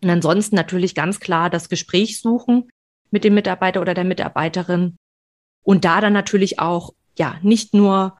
Und 0.01 0.09
ansonsten 0.09 0.55
natürlich 0.55 0.95
ganz 0.95 1.19
klar 1.19 1.49
das 1.49 1.69
Gespräch 1.69 2.21
suchen 2.21 2.69
mit 3.11 3.23
dem 3.23 3.33
Mitarbeiter 3.33 3.81
oder 3.81 3.93
der 3.93 4.03
Mitarbeiterin 4.05 4.97
und 5.63 5.85
da 5.85 5.99
dann 6.01 6.13
natürlich 6.13 6.59
auch 6.59 6.93
ja, 7.19 7.37
nicht 7.41 7.73
nur 7.73 8.17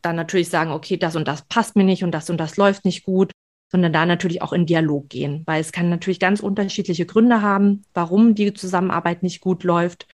dann 0.00 0.16
natürlich 0.16 0.48
sagen, 0.48 0.70
okay, 0.70 0.96
das 0.96 1.16
und 1.16 1.28
das 1.28 1.42
passt 1.42 1.76
mir 1.76 1.84
nicht 1.84 2.04
und 2.04 2.12
das 2.12 2.30
und 2.30 2.38
das 2.38 2.56
läuft 2.56 2.84
nicht 2.84 3.04
gut, 3.04 3.32
sondern 3.70 3.92
da 3.92 4.04
natürlich 4.04 4.42
auch 4.42 4.52
in 4.52 4.66
Dialog 4.66 5.08
gehen, 5.08 5.42
weil 5.46 5.60
es 5.60 5.72
kann 5.72 5.88
natürlich 5.88 6.20
ganz 6.20 6.40
unterschiedliche 6.40 7.06
Gründe 7.06 7.40
haben, 7.40 7.84
warum 7.94 8.34
die 8.34 8.52
Zusammenarbeit 8.52 9.22
nicht 9.22 9.40
gut 9.40 9.64
läuft. 9.64 10.06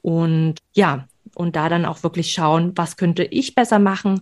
Und 0.00 0.58
ja, 0.74 1.06
und 1.34 1.56
da 1.56 1.68
dann 1.68 1.84
auch 1.84 2.02
wirklich 2.02 2.32
schauen, 2.32 2.72
was 2.76 2.96
könnte 2.96 3.24
ich 3.24 3.54
besser 3.54 3.78
machen, 3.78 4.20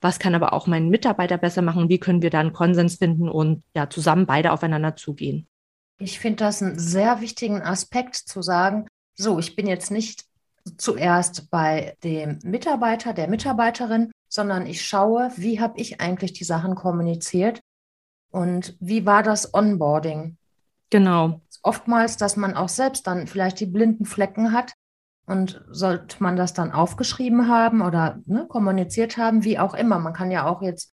was 0.00 0.18
kann 0.18 0.34
aber 0.34 0.52
auch 0.52 0.66
mein 0.66 0.88
Mitarbeiter 0.88 1.38
besser 1.38 1.62
machen, 1.62 1.88
wie 1.88 2.00
können 2.00 2.22
wir 2.22 2.30
da 2.30 2.40
einen 2.40 2.52
Konsens 2.52 2.96
finden 2.96 3.28
und 3.28 3.62
ja, 3.74 3.88
zusammen 3.88 4.26
beide 4.26 4.52
aufeinander 4.52 4.96
zugehen. 4.96 5.46
Ich 5.98 6.18
finde 6.18 6.44
das 6.44 6.62
einen 6.62 6.78
sehr 6.78 7.20
wichtigen 7.20 7.62
Aspekt 7.62 8.16
zu 8.16 8.42
sagen, 8.42 8.88
so, 9.14 9.38
ich 9.38 9.54
bin 9.54 9.66
jetzt 9.66 9.90
nicht 9.90 10.24
zuerst 10.78 11.50
bei 11.50 11.96
dem 12.04 12.38
Mitarbeiter, 12.42 13.12
der 13.12 13.28
Mitarbeiterin, 13.28 14.12
sondern 14.28 14.66
ich 14.66 14.84
schaue, 14.84 15.30
wie 15.36 15.60
habe 15.60 15.78
ich 15.78 16.00
eigentlich 16.00 16.32
die 16.32 16.44
Sachen 16.44 16.74
kommuniziert 16.74 17.60
und 18.30 18.76
wie 18.80 19.04
war 19.04 19.22
das 19.22 19.52
Onboarding. 19.54 20.36
Genau. 20.90 21.40
Oftmals, 21.62 22.16
dass 22.16 22.36
man 22.36 22.54
auch 22.54 22.68
selbst 22.68 23.06
dann 23.06 23.26
vielleicht 23.26 23.60
die 23.60 23.66
blinden 23.66 24.04
Flecken 24.04 24.52
hat 24.52 24.72
und 25.26 25.64
sollte 25.70 26.22
man 26.22 26.36
das 26.36 26.54
dann 26.54 26.72
aufgeschrieben 26.72 27.48
haben 27.48 27.82
oder 27.82 28.18
ne, 28.26 28.46
kommuniziert 28.48 29.16
haben, 29.16 29.44
wie 29.44 29.58
auch 29.58 29.74
immer. 29.74 29.98
Man 29.98 30.12
kann 30.12 30.30
ja 30.30 30.46
auch 30.46 30.62
jetzt 30.62 30.92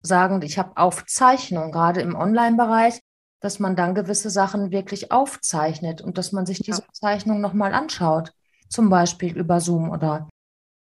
sagen, 0.00 0.42
ich 0.42 0.58
habe 0.58 0.76
Aufzeichnung, 0.76 1.72
gerade 1.72 2.00
im 2.00 2.14
Online-Bereich, 2.14 3.00
dass 3.40 3.58
man 3.58 3.76
dann 3.76 3.94
gewisse 3.94 4.30
Sachen 4.30 4.70
wirklich 4.70 5.12
aufzeichnet 5.12 6.00
und 6.00 6.18
dass 6.18 6.32
man 6.32 6.46
sich 6.46 6.58
diese 6.58 6.82
ja. 6.82 6.88
Zeichnung 6.92 7.40
nochmal 7.40 7.72
anschaut. 7.72 8.32
Zum 8.68 8.90
Beispiel 8.90 9.36
über 9.36 9.60
Zoom 9.60 9.90
oder 9.90 10.28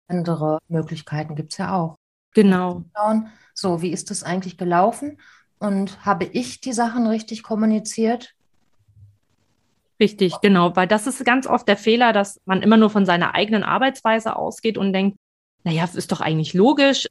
andere 0.09 0.59
Möglichkeiten 0.69 1.35
gibt 1.35 1.53
es 1.53 1.59
ja 1.59 1.75
auch. 1.75 1.97
Genau. 2.35 2.85
So, 3.55 3.83
wie 3.83 3.91
ist 3.91 4.11
das 4.11 4.23
eigentlich 4.23 4.57
gelaufen? 4.57 5.19
Und 5.59 6.05
habe 6.05 6.25
ich 6.25 6.61
die 6.61 6.73
Sachen 6.73 7.07
richtig 7.07 7.43
kommuniziert? 7.43 8.35
Richtig, 9.99 10.41
genau, 10.41 10.75
weil 10.77 10.87
das 10.87 11.07
ist 11.07 11.25
ganz 11.25 11.47
oft 11.47 11.69
der 11.69 11.77
Fehler, 11.77 12.13
dass 12.15 12.41
man 12.47 12.63
immer 12.63 12.79
nur 12.79 12.89
von 12.89 13.05
seiner 13.05 13.35
eigenen 13.35 13.63
Arbeitsweise 13.63 14.37
ausgeht 14.37 14.79
und 14.79 14.95
denkt, 14.95 15.19
naja, 15.63 15.87
ist 15.93 16.11
doch 16.11 16.23
eigentlich 16.23 16.55
logisch, 16.55 17.07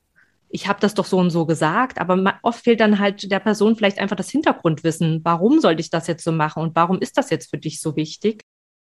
ich 0.49 0.67
habe 0.67 0.79
das 0.79 0.95
doch 0.95 1.05
so 1.05 1.19
und 1.19 1.29
so 1.29 1.45
gesagt, 1.45 1.99
aber 2.01 2.39
oft 2.41 2.63
fehlt 2.63 2.79
dann 2.79 2.97
halt 2.97 3.31
der 3.31 3.39
Person 3.39 3.75
vielleicht 3.75 3.99
einfach 3.99 4.15
das 4.15 4.31
Hintergrundwissen. 4.31 5.21
Warum 5.23 5.59
sollte 5.59 5.81
ich 5.81 5.91
das 5.91 6.07
jetzt 6.07 6.23
so 6.23 6.31
machen 6.31 6.63
und 6.63 6.75
warum 6.75 6.99
ist 6.99 7.17
das 7.17 7.29
jetzt 7.29 7.51
für 7.51 7.59
dich 7.59 7.79
so 7.79 7.95
wichtig? 7.95 8.41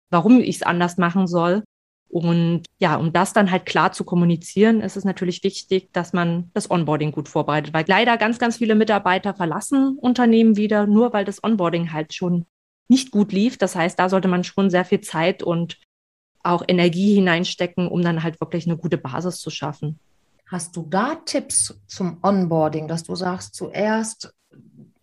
Warum 0.09 0.39
ich 0.39 0.55
es 0.55 0.63
anders 0.63 0.95
machen 0.95 1.27
soll? 1.27 1.63
Und 2.09 2.63
ja, 2.79 2.95
um 2.95 3.11
das 3.11 3.33
dann 3.33 3.51
halt 3.51 3.65
klar 3.65 3.91
zu 3.91 4.03
kommunizieren, 4.05 4.81
ist 4.81 4.95
es 4.95 5.03
natürlich 5.03 5.43
wichtig, 5.43 5.91
dass 5.91 6.13
man 6.13 6.49
das 6.53 6.71
Onboarding 6.71 7.11
gut 7.11 7.27
vorbereitet, 7.27 7.73
weil 7.73 7.85
leider 7.87 8.17
ganz, 8.17 8.39
ganz 8.39 8.57
viele 8.57 8.75
Mitarbeiter 8.75 9.33
verlassen 9.33 9.97
Unternehmen 9.99 10.55
wieder, 10.55 10.87
nur 10.87 11.11
weil 11.13 11.25
das 11.25 11.43
Onboarding 11.43 11.91
halt 11.91 12.13
schon 12.13 12.45
nicht 12.87 13.11
gut 13.11 13.33
lief. 13.33 13.57
Das 13.57 13.75
heißt, 13.75 13.99
da 13.99 14.09
sollte 14.09 14.29
man 14.29 14.43
schon 14.43 14.69
sehr 14.69 14.85
viel 14.85 15.01
Zeit 15.01 15.43
und 15.43 15.77
auch 16.43 16.63
Energie 16.65 17.13
hineinstecken, 17.15 17.87
um 17.87 18.01
dann 18.01 18.23
halt 18.23 18.39
wirklich 18.39 18.65
eine 18.65 18.77
gute 18.77 18.97
Basis 18.97 19.39
zu 19.39 19.49
schaffen. 19.49 19.99
Hast 20.49 20.77
du 20.77 20.85
da 20.89 21.15
Tipps 21.15 21.77
zum 21.87 22.19
Onboarding, 22.23 22.87
dass 22.87 23.03
du 23.03 23.15
sagst, 23.15 23.53
zuerst 23.55 24.33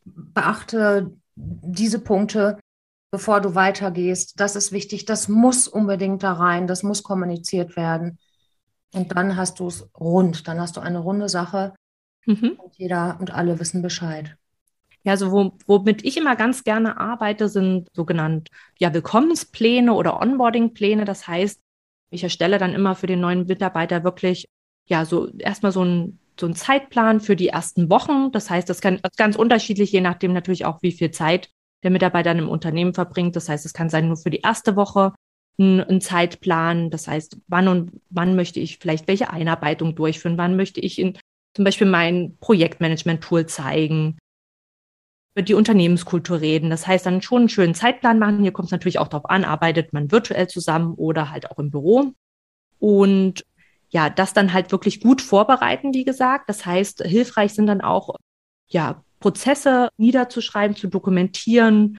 beachte 0.07 1.13
diese 1.37 1.99
Punkte, 1.99 2.59
bevor 3.15 3.41
du 3.41 3.55
weitergehst. 3.55 4.41
Das 4.41 4.57
ist 4.57 4.73
wichtig, 4.73 5.05
das 5.05 5.29
muss 5.29 5.69
unbedingt 5.69 6.25
da 6.25 6.33
rein, 6.33 6.67
das 6.67 6.83
muss 6.83 7.05
kommuniziert 7.05 7.77
werden. 7.77 8.19
Und 8.93 9.15
dann 9.15 9.37
hast 9.37 9.61
du 9.61 9.69
es 9.69 9.89
rund, 9.97 10.49
dann 10.49 10.61
hast 10.61 10.77
du 10.77 10.81
eine 10.81 10.99
runde 10.99 11.29
Sache 11.29 11.75
mhm. 12.27 12.59
und 12.59 12.77
jeder 12.77 13.17
und 13.21 13.31
alle 13.31 13.61
wissen 13.61 13.83
Bescheid. 13.83 14.37
Ja, 15.05 15.13
also 15.13 15.31
wo, 15.31 15.53
womit 15.69 16.05
ich 16.05 16.17
immer 16.17 16.35
ganz 16.35 16.65
gerne 16.65 16.99
arbeite, 16.99 17.49
sind 17.49 17.87
sogenannte 17.93 18.51
ja, 18.81 18.93
Willkommenspläne 18.93 19.95
oder 19.95 20.21
Onboardingpläne. 20.21 21.05
Das 21.05 21.29
heißt, 21.29 21.61
ich 22.11 22.25
erstelle 22.25 22.59
dann 22.59 22.75
immer 22.75 22.97
für 22.97 23.07
den 23.07 23.21
neuen 23.21 23.47
Mitarbeiter 23.47 24.03
wirklich 24.03 24.49
ja, 24.87 25.05
so 25.05 25.29
erstmal 25.39 25.71
so 25.71 25.85
ein, 25.85 26.19
so 26.41 26.47
ein 26.47 26.57
Zeitplan 26.57 27.21
für 27.21 27.37
die 27.37 27.51
ersten 27.51 27.91
Wochen. 27.91 28.33
Das 28.33 28.51
heißt, 28.51 28.69
das 28.69 28.81
kann 28.81 29.01
ganz 29.17 29.37
unterschiedlich, 29.37 29.93
je 29.93 30.01
nachdem 30.01 30.33
natürlich 30.33 30.65
auch, 30.65 30.83
wie 30.83 30.91
viel 30.91 31.13
Zeit 31.13 31.51
der 31.85 31.91
Mitarbeiter 31.91 32.33
in 32.33 32.39
einem 32.39 32.49
Unternehmen 32.49 32.95
verbringt. 32.95 33.37
Das 33.37 33.49
heißt, 33.49 33.65
es 33.65 33.75
kann 33.75 33.91
sein 33.91 34.09
nur 34.09 34.17
für 34.17 34.31
die 34.31 34.41
erste 34.41 34.75
Woche 34.75 35.13
ein, 35.59 35.81
ein 35.81 36.01
Zeitplan. 36.01 36.91
Das 36.91 37.07
heißt, 37.07 37.39
wann 37.47 37.69
und 37.69 37.93
wann 38.11 38.35
möchte 38.35 38.59
ich 38.59 38.79
vielleicht 38.79 39.07
welche 39.07 39.31
Einarbeitung 39.31 39.95
durchführen? 39.95 40.39
Wann 40.39 40.57
möchte 40.57 40.81
ich 40.81 40.99
in, 40.99 41.17
zum 41.55 41.65
Beispiel 41.65 41.87
mein 41.87 42.37
Projektmanagement-Tool 42.41 43.47
zeigen? 43.47 44.19
über 45.35 45.43
die 45.43 45.55
Unternehmenskultur 45.55 46.41
reden. 46.41 46.71
Das 46.71 46.87
heißt, 46.87 47.07
dann 47.07 47.21
schon 47.21 47.41
einen 47.41 47.49
schönen 47.49 47.75
Zeitplan 47.75 48.21
machen. 48.21 48.43
Hier 48.43 48.53
kommt 48.53 48.67
es 48.67 48.73
natürlich 48.73 49.01
auch 49.01 49.09
darauf 49.09 49.29
an, 49.29 49.45
arbeitet 49.45 49.93
man 49.93 50.13
virtuell 50.13 50.47
zusammen 50.47 50.95
oder 50.95 51.31
halt 51.31 51.51
auch 51.51 51.59
im 51.59 51.71
Büro. 51.71 52.13
Und 52.79 53.45
ja, 53.91 54.11
das 54.11 54.33
dann 54.33 54.53
halt 54.53 54.71
wirklich 54.71 55.01
gut 55.01 55.21
vorbereiten, 55.23 55.93
wie 55.93 56.05
gesagt. 56.05 56.49
Das 56.49 56.65
heißt, 56.65 57.03
hilfreich 57.03 57.53
sind 57.53 57.67
dann 57.67 57.81
auch, 57.81 58.15
ja, 58.69 59.03
Prozesse 59.21 59.89
niederzuschreiben, 59.97 60.77
zu 60.77 60.89
dokumentieren, 60.89 61.97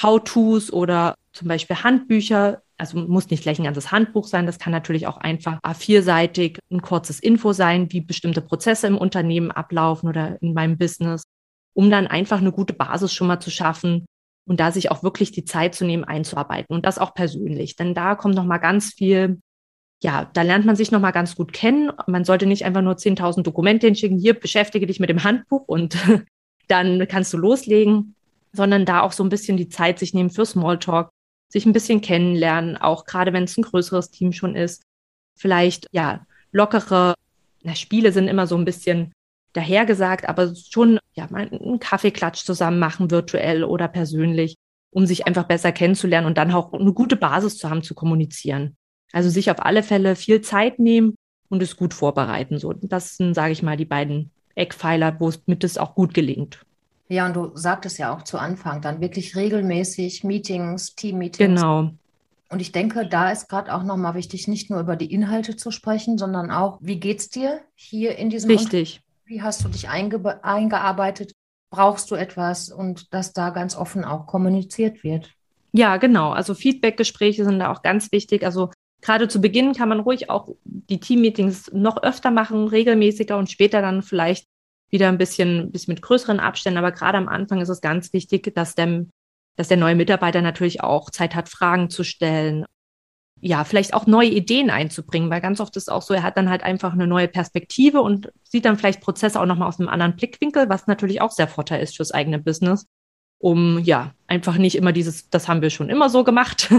How-Tos 0.00 0.72
oder 0.72 1.14
zum 1.32 1.48
Beispiel 1.48 1.76
Handbücher. 1.76 2.62
Also 2.78 2.98
muss 2.98 3.30
nicht 3.30 3.42
gleich 3.42 3.58
ein 3.58 3.64
ganzes 3.64 3.92
Handbuch 3.92 4.26
sein, 4.26 4.46
das 4.46 4.58
kann 4.58 4.72
natürlich 4.72 5.06
auch 5.06 5.18
einfach 5.18 5.60
A4-seitig 5.62 6.58
ein 6.70 6.82
kurzes 6.82 7.20
Info 7.20 7.52
sein, 7.52 7.92
wie 7.92 8.00
bestimmte 8.00 8.40
Prozesse 8.40 8.86
im 8.88 8.98
Unternehmen 8.98 9.50
ablaufen 9.52 10.08
oder 10.08 10.40
in 10.42 10.52
meinem 10.52 10.78
Business, 10.78 11.22
um 11.74 11.90
dann 11.90 12.08
einfach 12.08 12.38
eine 12.38 12.50
gute 12.50 12.72
Basis 12.72 13.12
schon 13.12 13.28
mal 13.28 13.40
zu 13.40 13.50
schaffen 13.50 14.04
und 14.48 14.58
da 14.58 14.72
sich 14.72 14.90
auch 14.90 15.04
wirklich 15.04 15.30
die 15.30 15.44
Zeit 15.44 15.76
zu 15.76 15.84
nehmen, 15.84 16.02
einzuarbeiten 16.02 16.74
und 16.74 16.84
das 16.84 16.98
auch 16.98 17.14
persönlich. 17.14 17.76
Denn 17.76 17.94
da 17.94 18.16
kommt 18.16 18.34
noch 18.34 18.44
mal 18.44 18.58
ganz 18.58 18.92
viel 18.94 19.38
ja, 20.02 20.28
da 20.32 20.42
lernt 20.42 20.66
man 20.66 20.74
sich 20.74 20.90
nochmal 20.90 21.12
ganz 21.12 21.36
gut 21.36 21.52
kennen. 21.52 21.92
Man 22.08 22.24
sollte 22.24 22.46
nicht 22.46 22.64
einfach 22.64 22.82
nur 22.82 22.94
10.000 22.94 23.42
Dokumente 23.42 23.86
hinschicken, 23.86 24.18
hier 24.18 24.34
beschäftige 24.34 24.86
dich 24.86 24.98
mit 24.98 25.10
dem 25.10 25.22
Handbuch 25.22 25.62
und 25.66 25.96
dann 26.72 27.06
kannst 27.06 27.32
du 27.32 27.36
loslegen, 27.36 28.14
sondern 28.52 28.84
da 28.84 29.02
auch 29.02 29.12
so 29.12 29.22
ein 29.22 29.28
bisschen 29.28 29.56
die 29.56 29.68
Zeit 29.68 29.98
sich 29.98 30.14
nehmen 30.14 30.30
für 30.30 30.44
Smalltalk, 30.44 31.10
sich 31.48 31.66
ein 31.66 31.72
bisschen 31.72 32.00
kennenlernen, 32.00 32.76
auch 32.76 33.04
gerade 33.04 33.32
wenn 33.32 33.44
es 33.44 33.56
ein 33.56 33.62
größeres 33.62 34.10
Team 34.10 34.32
schon 34.32 34.56
ist. 34.56 34.82
Vielleicht, 35.38 35.86
ja, 35.92 36.26
lockere 36.50 37.14
na, 37.62 37.74
Spiele 37.74 38.12
sind 38.12 38.28
immer 38.28 38.46
so 38.46 38.56
ein 38.56 38.64
bisschen 38.64 39.12
dahergesagt, 39.52 40.28
aber 40.28 40.54
schon, 40.54 40.98
ja, 41.14 41.28
mal 41.30 41.48
einen 41.48 41.78
Kaffeeklatsch 41.78 42.44
zusammen 42.44 42.78
machen, 42.78 43.10
virtuell 43.10 43.64
oder 43.64 43.88
persönlich, 43.88 44.56
um 44.90 45.06
sich 45.06 45.26
einfach 45.26 45.44
besser 45.44 45.72
kennenzulernen 45.72 46.26
und 46.26 46.38
dann 46.38 46.52
auch 46.52 46.72
eine 46.72 46.92
gute 46.92 47.16
Basis 47.16 47.58
zu 47.58 47.68
haben, 47.68 47.82
zu 47.82 47.94
kommunizieren. 47.94 48.76
Also 49.12 49.28
sich 49.28 49.50
auf 49.50 49.64
alle 49.64 49.82
Fälle 49.82 50.16
viel 50.16 50.40
Zeit 50.40 50.78
nehmen 50.78 51.14
und 51.48 51.62
es 51.62 51.76
gut 51.76 51.92
vorbereiten. 51.92 52.58
So, 52.58 52.72
das 52.72 53.16
sind, 53.16 53.34
sage 53.34 53.52
ich 53.52 53.62
mal, 53.62 53.76
die 53.76 53.84
beiden 53.84 54.30
Eckpfeiler, 54.54 55.18
wo 55.18 55.28
es 55.28 55.42
mit 55.46 55.64
es 55.64 55.78
auch 55.78 55.94
gut 55.94 56.14
gelingt. 56.14 56.64
Ja, 57.08 57.26
und 57.26 57.34
du 57.34 57.50
sagtest 57.54 57.98
ja 57.98 58.14
auch 58.14 58.22
zu 58.22 58.38
Anfang, 58.38 58.80
dann 58.80 59.00
wirklich 59.00 59.36
regelmäßig 59.36 60.24
Meetings, 60.24 60.94
Team-Meetings. 60.94 61.60
Genau. 61.60 61.90
Und 62.48 62.60
ich 62.60 62.72
denke, 62.72 63.06
da 63.06 63.30
ist 63.30 63.48
gerade 63.48 63.74
auch 63.74 63.82
nochmal 63.82 64.14
wichtig, 64.14 64.46
nicht 64.46 64.70
nur 64.70 64.80
über 64.80 64.96
die 64.96 65.12
Inhalte 65.12 65.56
zu 65.56 65.70
sprechen, 65.70 66.18
sondern 66.18 66.50
auch, 66.50 66.78
wie 66.80 67.00
geht's 67.00 67.28
dir 67.28 67.60
hier 67.74 68.16
in 68.16 68.30
diesem 68.30 68.50
Richtig. 68.50 69.00
Wie 69.24 69.40
hast 69.40 69.64
du 69.64 69.68
dich 69.68 69.88
einge 69.88 70.44
eingearbeitet? 70.44 71.32
Brauchst 71.70 72.10
du 72.10 72.14
etwas? 72.14 72.70
Und 72.70 73.12
dass 73.14 73.32
da 73.32 73.50
ganz 73.50 73.74
offen 73.74 74.04
auch 74.04 74.26
kommuniziert 74.26 75.02
wird. 75.02 75.30
Ja, 75.72 75.96
genau. 75.96 76.32
Also 76.32 76.54
Feedbackgespräche 76.54 77.44
sind 77.44 77.58
da 77.58 77.72
auch 77.72 77.80
ganz 77.82 78.12
wichtig. 78.12 78.44
Also 78.44 78.70
gerade 79.02 79.28
zu 79.28 79.40
Beginn 79.40 79.74
kann 79.74 79.88
man 79.88 80.00
ruhig 80.00 80.30
auch 80.30 80.48
die 80.64 81.00
Teammeetings 81.00 81.70
noch 81.72 82.02
öfter 82.02 82.30
machen, 82.30 82.68
regelmäßiger 82.68 83.36
und 83.36 83.50
später 83.50 83.82
dann 83.82 84.02
vielleicht 84.02 84.46
wieder 84.90 85.08
ein 85.08 85.18
bisschen, 85.18 85.72
bisschen 85.72 85.94
mit 85.94 86.02
größeren 86.02 86.40
Abständen. 86.40 86.78
Aber 86.78 86.92
gerade 86.92 87.18
am 87.18 87.28
Anfang 87.28 87.60
ist 87.60 87.68
es 87.68 87.80
ganz 87.80 88.12
wichtig, 88.12 88.54
dass 88.54 88.74
der, 88.74 89.04
dass 89.56 89.68
der 89.68 89.76
neue 89.76 89.96
Mitarbeiter 89.96 90.40
natürlich 90.40 90.82
auch 90.82 91.10
Zeit 91.10 91.34
hat, 91.34 91.48
Fragen 91.48 91.90
zu 91.90 92.04
stellen. 92.04 92.64
Ja, 93.40 93.64
vielleicht 93.64 93.92
auch 93.92 94.06
neue 94.06 94.28
Ideen 94.28 94.70
einzubringen, 94.70 95.28
weil 95.28 95.40
ganz 95.40 95.58
oft 95.58 95.76
ist 95.76 95.84
es 95.84 95.88
auch 95.88 96.02
so, 96.02 96.14
er 96.14 96.22
hat 96.22 96.36
dann 96.36 96.48
halt 96.48 96.62
einfach 96.62 96.92
eine 96.92 97.08
neue 97.08 97.26
Perspektive 97.26 98.00
und 98.00 98.30
sieht 98.44 98.64
dann 98.64 98.78
vielleicht 98.78 99.00
Prozesse 99.00 99.40
auch 99.40 99.46
nochmal 99.46 99.66
aus 99.66 99.80
einem 99.80 99.88
anderen 99.88 100.14
Blickwinkel, 100.14 100.68
was 100.68 100.86
natürlich 100.86 101.20
auch 101.20 101.32
sehr 101.32 101.48
Vorteil 101.48 101.82
ist 101.82 101.96
fürs 101.96 102.12
eigene 102.12 102.38
Business, 102.38 102.86
um 103.38 103.80
ja 103.80 104.14
einfach 104.28 104.58
nicht 104.58 104.76
immer 104.76 104.92
dieses, 104.92 105.28
das 105.28 105.48
haben 105.48 105.60
wir 105.60 105.70
schon 105.70 105.88
immer 105.88 106.08
so 106.08 106.22
gemacht, 106.22 106.70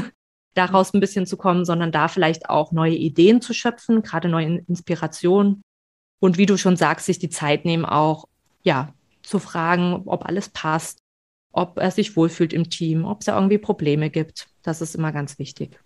daraus 0.53 0.93
ein 0.93 0.99
bisschen 0.99 1.25
zu 1.25 1.37
kommen, 1.37 1.65
sondern 1.65 1.91
da 1.91 2.07
vielleicht 2.07 2.49
auch 2.49 2.71
neue 2.71 2.95
Ideen 2.95 3.41
zu 3.41 3.53
schöpfen, 3.53 4.01
gerade 4.03 4.29
neue 4.29 4.59
Inspirationen. 4.67 5.61
Und 6.19 6.37
wie 6.37 6.45
du 6.45 6.57
schon 6.57 6.77
sagst, 6.77 7.07
sich 7.07 7.19
die 7.19 7.29
Zeit 7.29 7.65
nehmen, 7.65 7.85
auch 7.85 8.27
ja, 8.61 8.93
zu 9.23 9.39
fragen, 9.39 10.03
ob 10.05 10.25
alles 10.25 10.49
passt, 10.49 10.99
ob 11.51 11.77
er 11.77 11.91
sich 11.91 12.15
wohlfühlt 12.15 12.53
im 12.53 12.69
Team, 12.69 13.05
ob 13.05 13.19
es 13.19 13.25
da 13.25 13.35
irgendwie 13.35 13.57
Probleme 13.57 14.09
gibt. 14.09 14.47
Das 14.61 14.81
ist 14.81 14.95
immer 14.95 15.11
ganz 15.11 15.39
wichtig. 15.39 15.79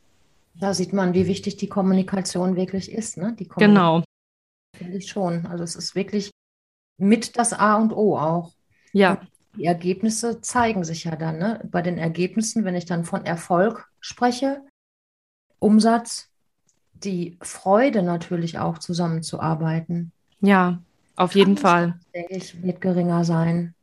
Da 0.55 0.73
sieht 0.73 0.93
man, 0.93 1.13
wie 1.13 1.27
wichtig 1.27 1.57
die 1.57 1.69
Kommunikation 1.69 2.55
wirklich 2.55 2.91
ist. 2.91 3.17
Ne? 3.17 3.35
Die 3.37 3.47
genau. 3.47 4.03
Finde 4.75 4.97
ich 4.97 5.09
schon. 5.09 5.45
Also 5.45 5.63
es 5.63 5.75
ist 5.75 5.95
wirklich 5.95 6.31
mit 6.97 7.37
das 7.37 7.53
A 7.53 7.75
und 7.75 7.93
O 7.93 8.17
auch. 8.17 8.53
Ja. 8.91 9.21
Die 9.57 9.65
Ergebnisse 9.65 10.41
zeigen 10.41 10.83
sich 10.83 11.05
ja 11.05 11.15
dann. 11.15 11.37
Ne? 11.37 11.61
Bei 11.71 11.81
den 11.81 11.97
Ergebnissen, 11.97 12.63
wenn 12.63 12.75
ich 12.75 12.85
dann 12.85 13.05
von 13.05 13.25
Erfolg 13.25 13.89
spreche, 13.99 14.61
Umsatz, 15.59 16.29
die 16.93 17.37
Freude 17.41 18.03
natürlich 18.03 18.59
auch 18.59 18.77
zusammenzuarbeiten. 18.77 20.11
Ja, 20.41 20.79
auf 21.15 21.35
jeden 21.35 21.51
Angst, 21.51 21.61
Fall. 21.63 21.99
Denke 22.13 22.35
ich, 22.35 22.61
wird 22.61 22.81
geringer 22.81 23.23
sein. 23.23 23.73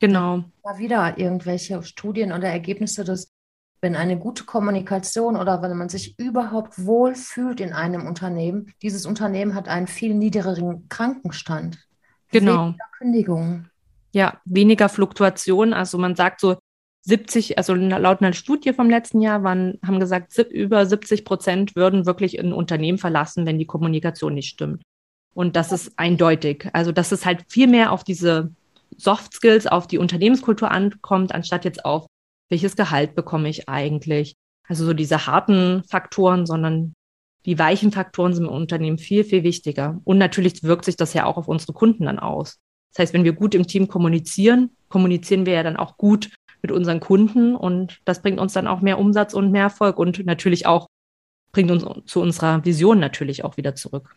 Genau. 0.00 0.44
Mal 0.64 0.78
wieder 0.78 1.18
irgendwelche 1.18 1.82
Studien 1.82 2.32
oder 2.32 2.48
Ergebnisse 2.48 3.04
des 3.04 3.28
wenn 3.80 3.94
eine 3.94 4.18
gute 4.18 4.44
Kommunikation 4.44 5.36
oder 5.36 5.62
wenn 5.62 5.76
man 5.76 5.88
sich 5.88 6.18
überhaupt 6.18 6.84
wohl 6.84 7.14
fühlt 7.14 7.60
in 7.60 7.72
einem 7.72 8.06
Unternehmen, 8.06 8.72
dieses 8.82 9.06
Unternehmen 9.06 9.54
hat 9.54 9.68
einen 9.68 9.86
viel 9.86 10.14
niedrigeren 10.14 10.88
Krankenstand. 10.88 11.78
Genau. 12.30 12.74
Kündigungen. 12.98 13.70
Ja, 14.12 14.40
weniger 14.44 14.88
Fluktuation. 14.88 15.72
Also 15.72 15.98
man 15.98 16.16
sagt 16.16 16.40
so 16.40 16.56
70, 17.02 17.58
also 17.58 17.74
laut 17.74 18.20
einer 18.20 18.32
Studie 18.32 18.72
vom 18.72 18.90
letzten 18.90 19.20
Jahr 19.20 19.42
waren, 19.42 19.78
haben 19.86 20.00
gesagt, 20.00 20.36
über 20.50 20.84
70 20.84 21.24
Prozent 21.24 21.76
würden 21.76 22.06
wirklich 22.06 22.38
ein 22.38 22.52
Unternehmen 22.52 22.98
verlassen, 22.98 23.46
wenn 23.46 23.58
die 23.58 23.66
Kommunikation 23.66 24.34
nicht 24.34 24.48
stimmt. 24.48 24.82
Und 25.34 25.56
das 25.56 25.72
ist 25.72 25.92
eindeutig. 25.96 26.68
Also, 26.72 26.92
dass 26.92 27.12
es 27.12 27.24
halt 27.24 27.44
viel 27.48 27.66
mehr 27.66 27.92
auf 27.92 28.04
diese 28.04 28.52
Soft 28.96 29.32
Skills, 29.32 29.66
auf 29.66 29.86
die 29.86 29.98
Unternehmenskultur 29.98 30.70
ankommt, 30.70 31.34
anstatt 31.34 31.64
jetzt 31.64 31.84
auf, 31.84 32.06
welches 32.50 32.76
Gehalt 32.76 33.14
bekomme 33.14 33.48
ich 33.48 33.68
eigentlich. 33.68 34.34
Also 34.66 34.84
so 34.84 34.92
diese 34.92 35.26
harten 35.26 35.82
Faktoren, 35.84 36.44
sondern 36.44 36.94
die 37.46 37.58
weichen 37.58 37.92
Faktoren 37.92 38.34
sind 38.34 38.46
im 38.46 38.50
Unternehmen 38.50 38.98
viel, 38.98 39.24
viel 39.24 39.42
wichtiger. 39.44 40.00
Und 40.04 40.18
natürlich 40.18 40.62
wirkt 40.62 40.84
sich 40.84 40.96
das 40.96 41.14
ja 41.14 41.24
auch 41.24 41.36
auf 41.36 41.48
unsere 41.48 41.72
Kunden 41.72 42.04
dann 42.04 42.18
aus. 42.18 42.58
Das 42.98 43.04
heißt, 43.04 43.14
wenn 43.14 43.22
wir 43.22 43.32
gut 43.32 43.54
im 43.54 43.64
Team 43.64 43.86
kommunizieren, 43.86 44.70
kommunizieren 44.88 45.46
wir 45.46 45.52
ja 45.52 45.62
dann 45.62 45.76
auch 45.76 45.96
gut 45.98 46.30
mit 46.62 46.72
unseren 46.72 46.98
Kunden 46.98 47.54
und 47.54 48.00
das 48.04 48.22
bringt 48.22 48.40
uns 48.40 48.54
dann 48.54 48.66
auch 48.66 48.80
mehr 48.80 48.98
Umsatz 48.98 49.34
und 49.34 49.52
mehr 49.52 49.62
Erfolg 49.62 50.00
und 50.00 50.26
natürlich 50.26 50.66
auch 50.66 50.88
bringt 51.52 51.70
uns 51.70 51.84
zu 52.10 52.20
unserer 52.20 52.64
Vision 52.64 52.98
natürlich 52.98 53.44
auch 53.44 53.56
wieder 53.56 53.76
zurück. 53.76 54.16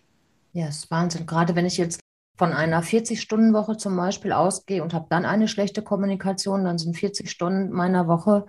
Ja, 0.53 0.67
ist 0.67 0.89
Wahnsinn. 0.89 1.27
Gerade 1.27 1.55
wenn 1.55 1.67
ich 1.67 1.77
jetzt 1.77 1.99
von 2.39 2.53
einer 2.53 2.81
40-Stunden-Woche 2.81 3.77
zum 3.77 3.95
Beispiel 3.95 4.31
ausgehe 4.31 4.81
und 4.81 4.95
habe 4.95 5.05
dann 5.11 5.25
eine 5.25 5.47
schlechte 5.47 5.83
Kommunikation, 5.83 6.63
dann 6.63 6.79
sind 6.79 6.97
40 6.97 7.29
Stunden 7.29 7.69
meiner 7.71 8.07
Woche 8.07 8.47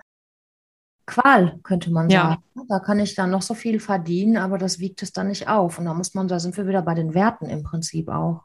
Qual, 1.04 1.58
könnte 1.62 1.90
man 1.90 2.08
Ja. 2.08 2.38
sagen. 2.54 2.68
Da 2.68 2.78
kann 2.78 3.00
ich 3.00 3.14
dann 3.14 3.30
noch 3.30 3.42
so 3.42 3.52
viel 3.52 3.80
verdienen, 3.80 4.38
aber 4.38 4.56
das 4.56 4.78
wiegt 4.78 5.02
es 5.02 5.12
dann 5.12 5.28
nicht 5.28 5.48
auf. 5.48 5.78
Und 5.78 5.84
da 5.84 5.92
muss 5.92 6.14
man, 6.14 6.26
da 6.26 6.40
sind 6.40 6.56
wir 6.56 6.66
wieder 6.66 6.80
bei 6.80 6.94
den 6.94 7.12
Werten 7.12 7.50
im 7.50 7.64
Prinzip 7.64 8.08
auch. 8.08 8.44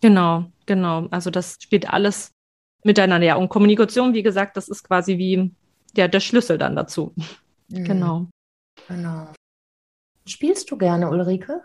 Genau, 0.00 0.44
genau. 0.66 1.06
Also 1.10 1.30
das 1.30 1.58
spielt 1.60 1.88
alles 1.88 2.32
miteinander. 2.84 3.26
Ja, 3.26 3.36
und 3.36 3.48
Kommunikation, 3.48 4.14
wie 4.14 4.22
gesagt, 4.22 4.56
das 4.56 4.68
ist 4.68 4.82
quasi 4.84 5.18
wie 5.18 5.52
ja, 5.94 6.08
der 6.08 6.20
Schlüssel 6.20 6.58
dann 6.58 6.76
dazu. 6.76 7.14
Mhm, 7.68 7.84
Genau. 7.84 8.26
Genau. 8.88 9.28
Spielst 10.26 10.70
du 10.70 10.78
gerne, 10.78 11.10
Ulrike? 11.10 11.62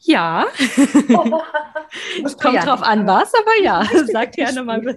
Ja, 0.00 0.46
du 0.98 2.36
kommt 2.36 2.54
ja 2.54 2.64
drauf 2.64 2.82
an 2.82 3.08
aber 3.08 3.22
was, 3.22 3.32
aber 3.34 3.62
ja, 3.62 3.88
sag 4.12 4.32
gerne 4.32 4.62
mal. 4.62 4.96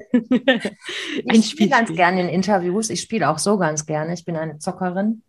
Ich 1.24 1.50
spiele 1.50 1.70
ganz 1.70 1.94
gerne 1.94 2.22
in 2.22 2.30
Interviews. 2.30 2.90
Ich 2.90 3.02
spiele 3.02 3.30
auch 3.30 3.40
so 3.40 3.58
ganz 3.58 3.86
gerne. 3.86 4.14
Ich 4.14 4.26
bin 4.26 4.36
eine 4.36 4.60
Zockerin, 4.60 5.24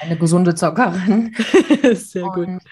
eine 0.00 0.16
gesunde 0.16 0.54
Zockerin. 0.54 1.34
Sehr 1.94 2.22
gut. 2.22 2.46
Und 2.46 2.62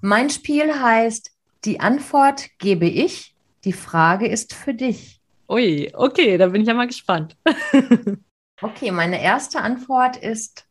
mein 0.00 0.30
Spiel 0.30 0.72
heißt, 0.72 1.30
die 1.64 1.80
Antwort 1.80 2.48
gebe 2.58 2.86
ich, 2.86 3.34
die 3.64 3.72
Frage 3.72 4.26
ist 4.26 4.54
für 4.54 4.74
dich. 4.74 5.20
Ui, 5.48 5.90
okay, 5.94 6.38
da 6.38 6.46
bin 6.48 6.62
ich 6.62 6.68
ja 6.68 6.74
mal 6.74 6.86
gespannt. 6.86 7.36
Okay, 8.62 8.90
meine 8.90 9.22
erste 9.22 9.62
Antwort 9.62 10.18
ist, 10.18 10.66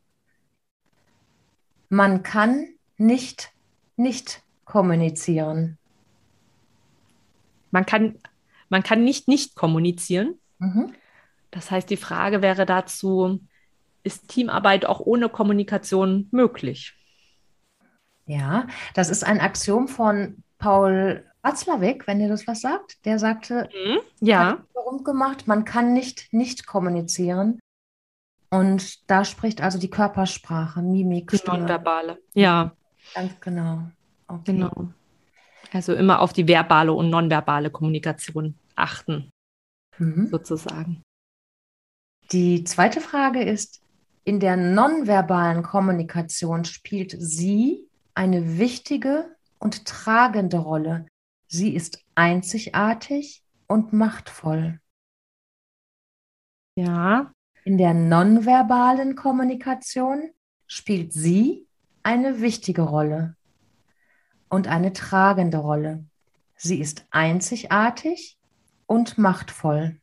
man 1.89 2.21
kann 2.21 2.67
nicht 2.97 3.51
nicht 3.99 4.41
kommunizieren. 4.63 5.77
Man 7.71 7.85
kann, 7.85 8.17
man 8.69 8.83
kann 8.83 9.03
nicht 9.03 9.27
nicht 9.27 9.55
kommunizieren. 9.55 10.39
Mhm. 10.59 10.93
Das 11.51 11.71
heißt, 11.71 11.89
die 11.89 11.97
Frage 11.97 12.41
wäre 12.41 12.65
dazu, 12.65 13.39
ist 14.03 14.27
Teamarbeit 14.29 14.85
auch 14.85 14.99
ohne 14.99 15.27
Kommunikation 15.29 16.27
möglich? 16.31 16.93
Ja, 18.25 18.67
das 18.93 19.09
ist 19.09 19.23
ein 19.23 19.41
Axiom 19.41 19.87
von 19.87 20.43
Paul 20.59 21.25
Watzlawick, 21.41 22.05
wenn 22.05 22.19
ihr 22.19 22.29
das 22.29 22.45
was 22.47 22.61
sagt. 22.61 23.03
Der 23.05 23.17
sagte, 23.17 23.69
Ja, 24.19 24.51
hat 24.51 24.73
berühmt 24.73 25.05
gemacht, 25.05 25.47
man 25.47 25.65
kann 25.65 25.93
nicht 25.93 26.31
nicht 26.31 26.67
kommunizieren. 26.67 27.59
Und 28.51 29.09
da 29.09 29.23
spricht 29.25 29.61
also 29.61 29.77
die 29.79 29.89
Körpersprache, 29.89 30.81
Mimik, 30.81 31.29
die 31.31 31.37
Stimme. 31.37 31.59
Nonverbale. 31.59 32.19
Ja, 32.33 32.75
Ganz 33.13 33.39
genau. 33.39 33.83
Okay. 34.27 34.53
genau. 34.53 34.89
Also 35.71 35.93
immer 35.93 36.19
auf 36.21 36.33
die 36.33 36.47
verbale 36.47 36.91
und 36.93 37.09
nonverbale 37.09 37.69
Kommunikation 37.69 38.55
achten, 38.75 39.29
Mhm. 39.97 40.27
sozusagen. 40.27 41.01
Die 42.31 42.63
zweite 42.63 43.01
Frage 43.01 43.43
ist, 43.43 43.81
in 44.23 44.39
der 44.39 44.57
nonverbalen 44.57 45.63
Kommunikation 45.63 46.65
spielt 46.65 47.15
sie 47.17 47.87
eine 48.13 48.57
wichtige 48.57 49.35
und 49.59 49.85
tragende 49.85 50.57
Rolle. 50.57 51.05
Sie 51.47 51.75
ist 51.75 52.03
einzigartig 52.15 53.43
und 53.67 53.93
machtvoll. 53.93 54.79
Ja, 56.75 57.33
In 57.65 57.77
der 57.77 57.93
nonverbalen 57.93 59.15
Kommunikation 59.15 60.31
spielt 60.65 61.13
sie 61.13 61.67
eine 62.03 62.41
wichtige 62.41 62.83
Rolle 62.83 63.35
und 64.47 64.67
eine 64.67 64.93
tragende 64.93 65.57
Rolle. 65.57 66.05
Sie 66.55 66.79
ist 66.79 67.05
einzigartig 67.11 68.37
und 68.85 69.17
machtvoll. 69.17 69.99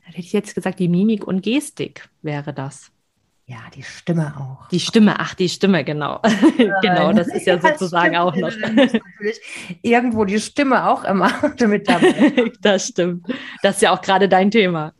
hätte 0.00 0.20
ich 0.20 0.32
jetzt 0.32 0.54
gesagt, 0.54 0.78
die 0.78 0.88
Mimik 0.88 1.26
und 1.26 1.42
Gestik 1.42 2.08
wäre 2.22 2.52
das. 2.52 2.90
Ja, 3.48 3.60
die 3.74 3.82
Stimme 3.82 4.34
auch. 4.36 4.68
Die 4.68 4.78
Stimme, 4.78 5.18
ach, 5.18 5.34
die 5.34 5.48
Stimme, 5.48 5.82
genau. 5.82 6.20
genau, 6.82 7.14
das 7.14 7.28
ist 7.28 7.46
ja 7.46 7.58
sozusagen 7.58 8.14
auch 8.14 8.36
noch. 8.36 8.54
Natürlich 8.54 9.40
irgendwo 9.80 10.26
die 10.26 10.38
Stimme 10.38 10.86
auch 10.86 11.02
immer 11.04 11.32
mit 11.58 11.88
dabei. 11.88 12.52
das 12.60 12.88
stimmt. 12.88 13.26
Das 13.62 13.76
ist 13.76 13.80
ja 13.80 13.92
auch 13.92 14.02
gerade 14.02 14.28
dein 14.28 14.50
Thema. 14.50 14.92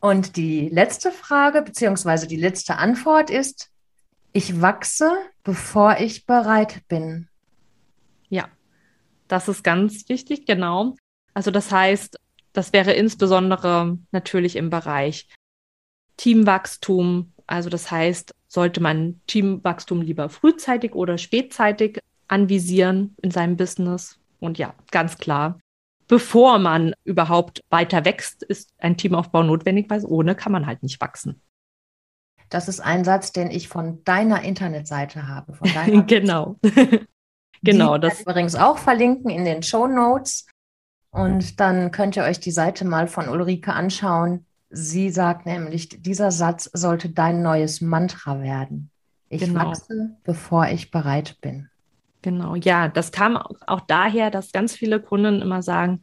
Und 0.00 0.36
die 0.36 0.68
letzte 0.68 1.12
Frage, 1.12 1.62
beziehungsweise 1.62 2.26
die 2.26 2.34
letzte 2.34 2.78
Antwort 2.78 3.30
ist, 3.30 3.70
ich 4.32 4.60
wachse, 4.60 5.12
bevor 5.44 5.98
ich 6.00 6.26
bereit 6.26 6.82
bin. 6.88 7.28
Ja, 8.28 8.48
das 9.28 9.46
ist 9.46 9.62
ganz 9.62 10.08
wichtig, 10.08 10.46
genau. 10.46 10.96
Also 11.32 11.52
das 11.52 11.70
heißt, 11.70 12.18
das 12.52 12.72
wäre 12.72 12.92
insbesondere 12.92 13.98
natürlich 14.10 14.56
im 14.56 14.68
Bereich 14.68 15.28
Teamwachstum. 16.16 17.32
Also 17.46 17.70
das 17.70 17.90
heißt, 17.90 18.34
sollte 18.48 18.80
man 18.80 19.20
Teamwachstum 19.26 20.02
lieber 20.02 20.28
frühzeitig 20.28 20.94
oder 20.94 21.18
spätzeitig 21.18 22.00
anvisieren 22.28 23.14
in 23.22 23.30
seinem 23.30 23.56
Business? 23.56 24.18
Und 24.40 24.58
ja, 24.58 24.74
ganz 24.90 25.18
klar, 25.18 25.58
bevor 26.08 26.58
man 26.58 26.94
überhaupt 27.04 27.62
weiter 27.70 28.04
wächst, 28.04 28.42
ist 28.42 28.70
ein 28.78 28.96
Teamaufbau 28.96 29.42
notwendig, 29.42 29.88
weil 29.88 30.04
ohne 30.04 30.34
kann 30.34 30.52
man 30.52 30.66
halt 30.66 30.82
nicht 30.82 31.00
wachsen. 31.00 31.40
Das 32.48 32.68
ist 32.68 32.80
ein 32.80 33.04
Satz, 33.04 33.32
den 33.32 33.50
ich 33.50 33.68
von 33.68 34.04
deiner 34.04 34.42
Internetseite 34.42 35.26
habe. 35.26 35.54
Von 35.54 35.72
deiner 35.72 36.02
genau. 36.06 36.56
Die 37.62 37.70
genau, 37.70 37.92
werde 37.92 38.08
das 38.08 38.20
übrigens 38.20 38.54
auch 38.54 38.78
verlinken 38.78 39.30
in 39.30 39.44
den 39.44 39.62
Show 39.62 39.86
Notes. 39.86 40.46
Und 41.10 41.58
dann 41.58 41.90
könnt 41.90 42.16
ihr 42.16 42.24
euch 42.24 42.38
die 42.38 42.50
Seite 42.50 42.84
mal 42.84 43.08
von 43.08 43.28
Ulrike 43.28 43.72
anschauen. 43.72 44.44
Sie 44.76 45.08
sagt 45.08 45.46
nämlich, 45.46 45.88
dieser 46.02 46.30
Satz 46.30 46.70
sollte 46.74 47.08
dein 47.08 47.42
neues 47.42 47.80
Mantra 47.80 48.42
werden. 48.42 48.90
Ich 49.30 49.40
Genau. 49.40 49.70
wachse, 49.70 50.16
bevor 50.22 50.66
ich 50.66 50.90
bereit 50.90 51.38
bin. 51.40 51.68
Genau, 52.20 52.56
ja, 52.56 52.88
das 52.88 53.10
kam 53.10 53.36
auch 53.38 53.80
daher, 53.80 54.30
dass 54.30 54.52
ganz 54.52 54.74
viele 54.74 55.00
Kunden 55.00 55.40
immer 55.40 55.62
sagen, 55.62 56.02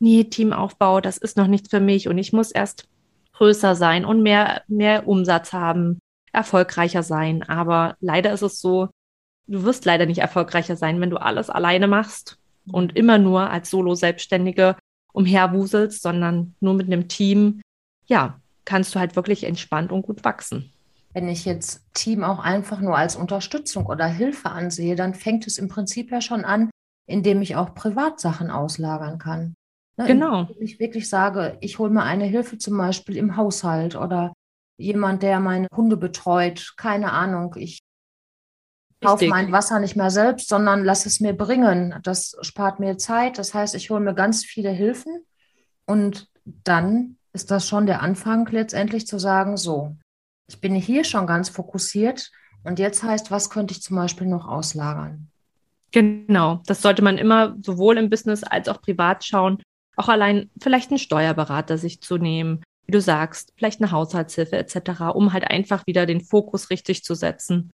nee, 0.00 0.24
Teamaufbau, 0.24 1.00
das 1.00 1.16
ist 1.16 1.36
noch 1.38 1.46
nichts 1.46 1.70
für 1.70 1.80
mich 1.80 2.08
und 2.08 2.18
ich 2.18 2.32
muss 2.32 2.50
erst 2.50 2.88
größer 3.32 3.74
sein 3.74 4.04
und 4.04 4.22
mehr, 4.22 4.62
mehr 4.68 5.08
Umsatz 5.08 5.54
haben, 5.54 5.98
erfolgreicher 6.32 7.02
sein. 7.02 7.42
Aber 7.44 7.96
leider 8.00 8.32
ist 8.32 8.42
es 8.42 8.60
so, 8.60 8.88
du 9.46 9.62
wirst 9.64 9.86
leider 9.86 10.04
nicht 10.04 10.18
erfolgreicher 10.18 10.76
sein, 10.76 11.00
wenn 11.00 11.10
du 11.10 11.16
alles 11.16 11.48
alleine 11.48 11.88
machst 11.88 12.36
und 12.70 12.96
immer 12.96 13.16
nur 13.16 13.48
als 13.48 13.70
Solo-Selbstständige 13.70 14.76
umherwuselst, 15.14 16.02
sondern 16.02 16.54
nur 16.60 16.74
mit 16.74 16.86
einem 16.86 17.08
Team, 17.08 17.62
ja, 18.10 18.40
kannst 18.64 18.94
du 18.94 18.98
halt 18.98 19.16
wirklich 19.16 19.44
entspannt 19.44 19.92
und 19.92 20.02
gut 20.02 20.24
wachsen. 20.24 20.70
Wenn 21.14 21.28
ich 21.28 21.44
jetzt 21.44 21.82
Team 21.94 22.22
auch 22.22 22.38
einfach 22.38 22.80
nur 22.80 22.96
als 22.96 23.16
Unterstützung 23.16 23.86
oder 23.86 24.06
Hilfe 24.06 24.50
ansehe, 24.50 24.94
dann 24.96 25.14
fängt 25.14 25.46
es 25.46 25.58
im 25.58 25.68
Prinzip 25.68 26.10
ja 26.10 26.20
schon 26.20 26.44
an, 26.44 26.70
indem 27.06 27.40
ich 27.40 27.56
auch 27.56 27.74
Privatsachen 27.74 28.50
auslagern 28.50 29.18
kann. 29.18 29.54
Ne, 29.96 30.06
Genau. 30.06 30.42
Indem 30.42 30.62
ich 30.62 30.78
wirklich 30.78 31.08
sage, 31.08 31.56
ich 31.60 31.78
hole 31.78 31.90
mir 31.90 32.02
eine 32.02 32.26
Hilfe 32.26 32.58
zum 32.58 32.76
Beispiel 32.76 33.16
im 33.16 33.36
Haushalt 33.36 33.96
oder 33.96 34.32
jemand, 34.76 35.22
der 35.22 35.40
meine 35.40 35.66
Hunde 35.74 35.96
betreut, 35.96 36.74
keine 36.76 37.12
Ahnung, 37.12 37.54
ich 37.56 37.80
kaufe 39.00 39.26
mein 39.28 39.50
Wasser 39.50 39.80
nicht 39.80 39.96
mehr 39.96 40.10
selbst, 40.10 40.48
sondern 40.48 40.84
lass 40.84 41.06
es 41.06 41.20
mir 41.20 41.32
bringen. 41.32 41.94
Das 42.02 42.36
spart 42.42 42.80
mir 42.80 42.98
Zeit. 42.98 43.38
Das 43.38 43.54
heißt, 43.54 43.74
ich 43.74 43.90
hole 43.90 44.00
mir 44.00 44.14
ganz 44.14 44.44
viele 44.44 44.70
Hilfen 44.70 45.24
und 45.86 46.28
dann 46.44 47.16
ist 47.32 47.50
das 47.50 47.68
schon 47.68 47.86
der 47.86 48.02
Anfang 48.02 48.46
letztendlich 48.50 49.06
zu 49.06 49.18
sagen, 49.18 49.56
so, 49.56 49.96
ich 50.48 50.60
bin 50.60 50.74
hier 50.74 51.04
schon 51.04 51.26
ganz 51.26 51.48
fokussiert 51.48 52.30
und 52.64 52.78
jetzt 52.78 53.02
heißt, 53.02 53.30
was 53.30 53.50
könnte 53.50 53.72
ich 53.72 53.82
zum 53.82 53.96
Beispiel 53.96 54.26
noch 54.26 54.46
auslagern? 54.46 55.28
Genau, 55.92 56.60
das 56.66 56.82
sollte 56.82 57.02
man 57.02 57.18
immer 57.18 57.56
sowohl 57.62 57.98
im 57.98 58.10
Business 58.10 58.44
als 58.44 58.68
auch 58.68 58.80
privat 58.80 59.24
schauen. 59.24 59.62
Auch 59.96 60.08
allein 60.08 60.50
vielleicht 60.60 60.90
einen 60.90 60.98
Steuerberater 60.98 61.78
sich 61.78 62.00
zu 62.00 62.16
nehmen, 62.16 62.62
wie 62.86 62.92
du 62.92 63.00
sagst, 63.00 63.52
vielleicht 63.56 63.80
eine 63.80 63.90
Haushaltshilfe 63.90 64.56
etc., 64.56 65.14
um 65.14 65.32
halt 65.32 65.44
einfach 65.44 65.86
wieder 65.86 66.06
den 66.06 66.20
Fokus 66.20 66.70
richtig 66.70 67.04
zu 67.04 67.14
setzen. 67.14 67.70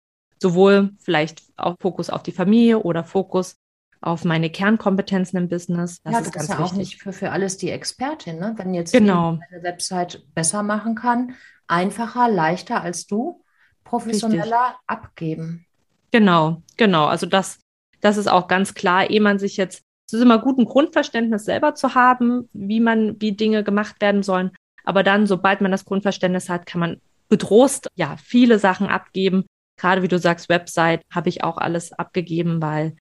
Sowohl 0.41 0.91
vielleicht 0.99 1.43
auch 1.57 1.75
Fokus 1.79 2.09
auf 2.09 2.23
die 2.23 2.31
Familie 2.31 2.79
oder 2.79 3.03
Fokus 3.03 3.55
auf 4.01 4.25
meine 4.25 4.49
Kernkompetenzen 4.49 5.37
im 5.37 5.47
Business. 5.47 6.01
Das 6.03 6.13
ja, 6.13 6.19
ist 6.19 6.33
ganz 6.33 6.43
ist 6.43 6.49
ja 6.49 6.59
wichtig. 6.59 6.73
auch 6.73 6.77
nicht 6.77 7.01
für, 7.01 7.13
für 7.13 7.31
alles 7.31 7.57
die 7.57 7.69
Expertin, 7.69 8.39
ne? 8.39 8.53
Wenn 8.57 8.73
jetzt 8.73 8.91
genau. 8.91 9.39
eine 9.49 9.63
Website 9.63 10.23
besser 10.33 10.63
machen 10.63 10.95
kann, 10.95 11.35
einfacher, 11.67 12.27
leichter 12.27 12.81
als 12.81 13.05
du, 13.05 13.43
professioneller 13.83 14.41
Richtig. 14.43 14.79
abgeben. 14.87 15.65
Genau, 16.11 16.61
genau. 16.77 17.05
Also 17.05 17.27
das, 17.27 17.59
das 18.01 18.17
ist 18.17 18.27
auch 18.27 18.47
ganz 18.47 18.73
klar, 18.73 19.09
ehe 19.09 19.21
man 19.21 19.39
sich 19.39 19.55
jetzt, 19.55 19.83
es 20.07 20.13
ist 20.13 20.21
immer 20.21 20.39
gut, 20.39 20.57
ein 20.57 20.65
Grundverständnis 20.65 21.45
selber 21.45 21.75
zu 21.75 21.93
haben, 21.95 22.49
wie 22.53 22.79
man, 22.79 23.21
wie 23.21 23.33
Dinge 23.33 23.63
gemacht 23.63 24.01
werden 24.01 24.23
sollen. 24.23 24.51
Aber 24.83 25.03
dann, 25.03 25.27
sobald 25.27 25.61
man 25.61 25.71
das 25.71 25.85
Grundverständnis 25.85 26.49
hat, 26.49 26.65
kann 26.65 26.79
man 26.79 27.01
getrost, 27.29 27.87
ja, 27.95 28.17
viele 28.17 28.59
Sachen 28.59 28.87
abgeben. 28.87 29.45
Gerade 29.77 30.01
wie 30.01 30.07
du 30.07 30.17
sagst, 30.17 30.49
Website 30.49 31.01
habe 31.11 31.29
ich 31.29 31.43
auch 31.43 31.57
alles 31.57 31.93
abgegeben, 31.93 32.61
weil 32.61 32.95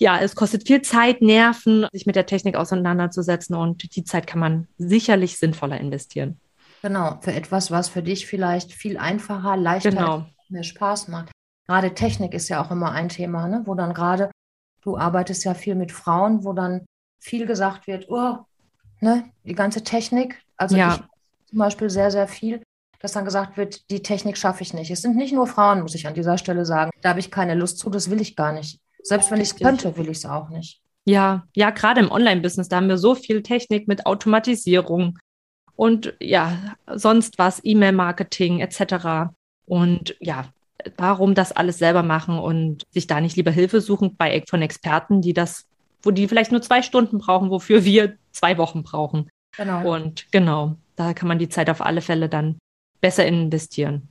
ja, 0.00 0.18
es 0.18 0.34
kostet 0.34 0.66
viel 0.66 0.80
Zeit, 0.80 1.20
Nerven, 1.20 1.86
sich 1.92 2.06
mit 2.06 2.16
der 2.16 2.24
Technik 2.24 2.56
auseinanderzusetzen 2.56 3.54
und 3.54 3.94
die 3.94 4.02
Zeit 4.02 4.26
kann 4.26 4.40
man 4.40 4.66
sicherlich 4.78 5.38
sinnvoller 5.38 5.78
investieren. 5.78 6.40
Genau, 6.80 7.18
für 7.20 7.34
etwas, 7.34 7.70
was 7.70 7.90
für 7.90 8.02
dich 8.02 8.26
vielleicht 8.26 8.72
viel 8.72 8.96
einfacher, 8.96 9.58
leichter, 9.58 9.90
genau. 9.90 10.26
mehr 10.48 10.62
Spaß 10.62 11.08
macht. 11.08 11.30
Gerade 11.66 11.92
Technik 11.92 12.32
ist 12.32 12.48
ja 12.48 12.64
auch 12.64 12.70
immer 12.70 12.92
ein 12.92 13.10
Thema, 13.10 13.46
ne? 13.46 13.62
wo 13.66 13.74
dann 13.74 13.92
gerade, 13.92 14.30
du 14.80 14.96
arbeitest 14.96 15.44
ja 15.44 15.52
viel 15.52 15.74
mit 15.74 15.92
Frauen, 15.92 16.44
wo 16.44 16.54
dann 16.54 16.86
viel 17.18 17.44
gesagt 17.44 17.86
wird, 17.86 18.08
oh, 18.08 18.38
ne, 19.00 19.30
die 19.44 19.54
ganze 19.54 19.84
Technik, 19.84 20.42
also 20.56 20.76
ja. 20.76 20.94
ich 20.94 21.50
zum 21.50 21.58
Beispiel 21.58 21.90
sehr, 21.90 22.10
sehr 22.10 22.26
viel, 22.26 22.62
dass 23.00 23.12
dann 23.12 23.26
gesagt 23.26 23.58
wird, 23.58 23.90
die 23.90 24.02
Technik 24.02 24.38
schaffe 24.38 24.62
ich 24.62 24.72
nicht. 24.72 24.90
Es 24.90 25.02
sind 25.02 25.16
nicht 25.16 25.34
nur 25.34 25.46
Frauen, 25.46 25.82
muss 25.82 25.94
ich 25.94 26.06
an 26.06 26.14
dieser 26.14 26.38
Stelle 26.38 26.64
sagen. 26.64 26.90
Da 27.02 27.10
habe 27.10 27.20
ich 27.20 27.30
keine 27.30 27.54
Lust 27.54 27.78
zu, 27.78 27.90
das 27.90 28.08
will 28.08 28.22
ich 28.22 28.34
gar 28.34 28.52
nicht. 28.52 28.80
Selbst 29.02 29.30
wenn 29.30 29.40
ich 29.40 29.50
es 29.50 29.56
könnte, 29.56 29.96
will 29.96 30.08
ich 30.08 30.18
es 30.18 30.26
auch 30.26 30.48
nicht. 30.50 30.80
Ja, 31.04 31.46
ja, 31.54 31.70
gerade 31.70 32.00
im 32.00 32.10
Online-Business, 32.10 32.68
da 32.68 32.76
haben 32.76 32.88
wir 32.88 32.98
so 32.98 33.14
viel 33.14 33.42
Technik 33.42 33.88
mit 33.88 34.06
Automatisierung 34.06 35.18
und 35.74 36.14
ja, 36.20 36.76
sonst 36.86 37.38
was, 37.38 37.60
E-Mail-Marketing 37.64 38.60
etc. 38.60 39.32
Und 39.64 40.14
ja, 40.20 40.50
warum 40.98 41.34
das 41.34 41.52
alles 41.52 41.78
selber 41.78 42.02
machen 42.02 42.38
und 42.38 42.84
sich 42.90 43.06
da 43.06 43.20
nicht 43.20 43.36
lieber 43.36 43.50
Hilfe 43.50 43.80
suchen 43.80 44.16
bei 44.16 44.44
von 44.48 44.62
Experten, 44.62 45.22
die 45.22 45.32
das, 45.32 45.64
wo 46.02 46.10
die 46.10 46.28
vielleicht 46.28 46.52
nur 46.52 46.62
zwei 46.62 46.82
Stunden 46.82 47.18
brauchen, 47.18 47.50
wofür 47.50 47.84
wir 47.84 48.16
zwei 48.30 48.58
Wochen 48.58 48.82
brauchen. 48.82 49.30
Genau. 49.56 49.94
Und 49.94 50.30
genau, 50.32 50.76
da 50.96 51.14
kann 51.14 51.28
man 51.28 51.38
die 51.38 51.48
Zeit 51.48 51.70
auf 51.70 51.80
alle 51.80 52.02
Fälle 52.02 52.28
dann 52.28 52.58
besser 53.00 53.26
investieren. 53.26 54.09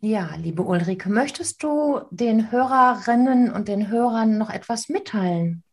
Ja, 0.00 0.30
liebe 0.36 0.62
Ulrike, 0.62 1.08
möchtest 1.10 1.62
du 1.62 2.00
den 2.10 2.52
Hörerinnen 2.52 3.50
und 3.52 3.66
den 3.66 3.88
Hörern 3.88 4.38
noch 4.38 4.48
etwas 4.48 4.88
mitteilen? 4.88 5.64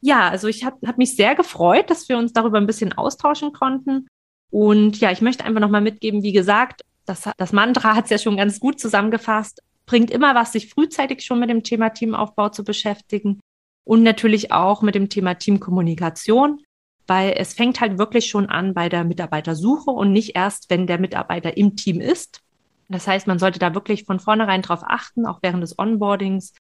Ja, 0.00 0.30
also 0.30 0.48
ich 0.48 0.64
habe 0.64 0.78
hab 0.86 0.96
mich 0.96 1.14
sehr 1.14 1.34
gefreut, 1.34 1.90
dass 1.90 2.08
wir 2.08 2.16
uns 2.16 2.32
darüber 2.32 2.56
ein 2.58 2.66
bisschen 2.66 2.94
austauschen 2.94 3.52
konnten. 3.52 4.08
Und 4.50 4.98
ja, 4.98 5.10
ich 5.10 5.20
möchte 5.20 5.44
einfach 5.44 5.60
nochmal 5.60 5.82
mitgeben, 5.82 6.22
wie 6.22 6.32
gesagt, 6.32 6.82
das, 7.04 7.28
das 7.36 7.52
Mantra 7.52 7.94
hat 7.94 8.04
es 8.04 8.10
ja 8.10 8.18
schon 8.18 8.36
ganz 8.38 8.58
gut 8.60 8.80
zusammengefasst, 8.80 9.62
bringt 9.84 10.10
immer 10.10 10.34
was, 10.34 10.52
sich 10.52 10.70
frühzeitig 10.70 11.22
schon 11.22 11.38
mit 11.38 11.50
dem 11.50 11.62
Thema 11.62 11.90
Teamaufbau 11.90 12.48
zu 12.48 12.64
beschäftigen 12.64 13.40
und 13.84 14.02
natürlich 14.02 14.52
auch 14.52 14.80
mit 14.80 14.94
dem 14.94 15.10
Thema 15.10 15.34
Teamkommunikation, 15.34 16.62
weil 17.06 17.34
es 17.36 17.52
fängt 17.52 17.80
halt 17.80 17.98
wirklich 17.98 18.26
schon 18.26 18.46
an 18.46 18.72
bei 18.72 18.88
der 18.88 19.04
Mitarbeitersuche 19.04 19.90
und 19.90 20.12
nicht 20.12 20.34
erst, 20.34 20.70
wenn 20.70 20.86
der 20.86 20.98
Mitarbeiter 20.98 21.56
im 21.56 21.76
Team 21.76 22.00
ist. 22.00 22.40
Das 22.92 23.06
heißt, 23.06 23.26
man 23.26 23.38
sollte 23.38 23.58
da 23.58 23.74
wirklich 23.74 24.04
von 24.04 24.20
vornherein 24.20 24.62
drauf 24.62 24.82
achten, 24.84 25.26
auch 25.26 25.38
während 25.42 25.62
des 25.62 25.78
Onboardings, 25.78 26.54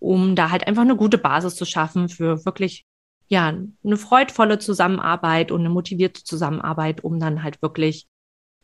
um 0.00 0.34
da 0.34 0.50
halt 0.50 0.66
einfach 0.66 0.82
eine 0.82 0.96
gute 0.96 1.18
Basis 1.18 1.56
zu 1.56 1.64
schaffen 1.64 2.08
für 2.08 2.44
wirklich, 2.44 2.84
ja, 3.28 3.48
eine 3.84 3.96
freudvolle 3.96 4.58
Zusammenarbeit 4.58 5.52
und 5.52 5.60
eine 5.60 5.70
motivierte 5.70 6.24
Zusammenarbeit, 6.24 7.04
um 7.04 7.20
dann 7.20 7.42
halt 7.42 7.60
wirklich, 7.60 8.06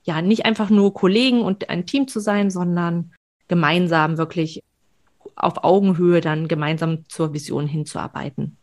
ja, 0.05 0.23
nicht 0.23 0.47
einfach 0.47 0.71
nur 0.71 0.95
Kollegen 0.95 1.43
und 1.43 1.69
ein 1.69 1.87
Team 1.87 2.09
zu 2.09 2.21
sein, 2.21 2.51
sondern 2.51 3.13
gemeinsam 3.49 4.17
wirklich 4.17 4.63
auf 5.37 5.65
Augenhöhe 5.65 6.21
dann 6.21 6.49
gemeinsam 6.49 7.09
zur 7.09 7.35
Vision 7.35 7.67
hinzuarbeiten. 7.67 8.57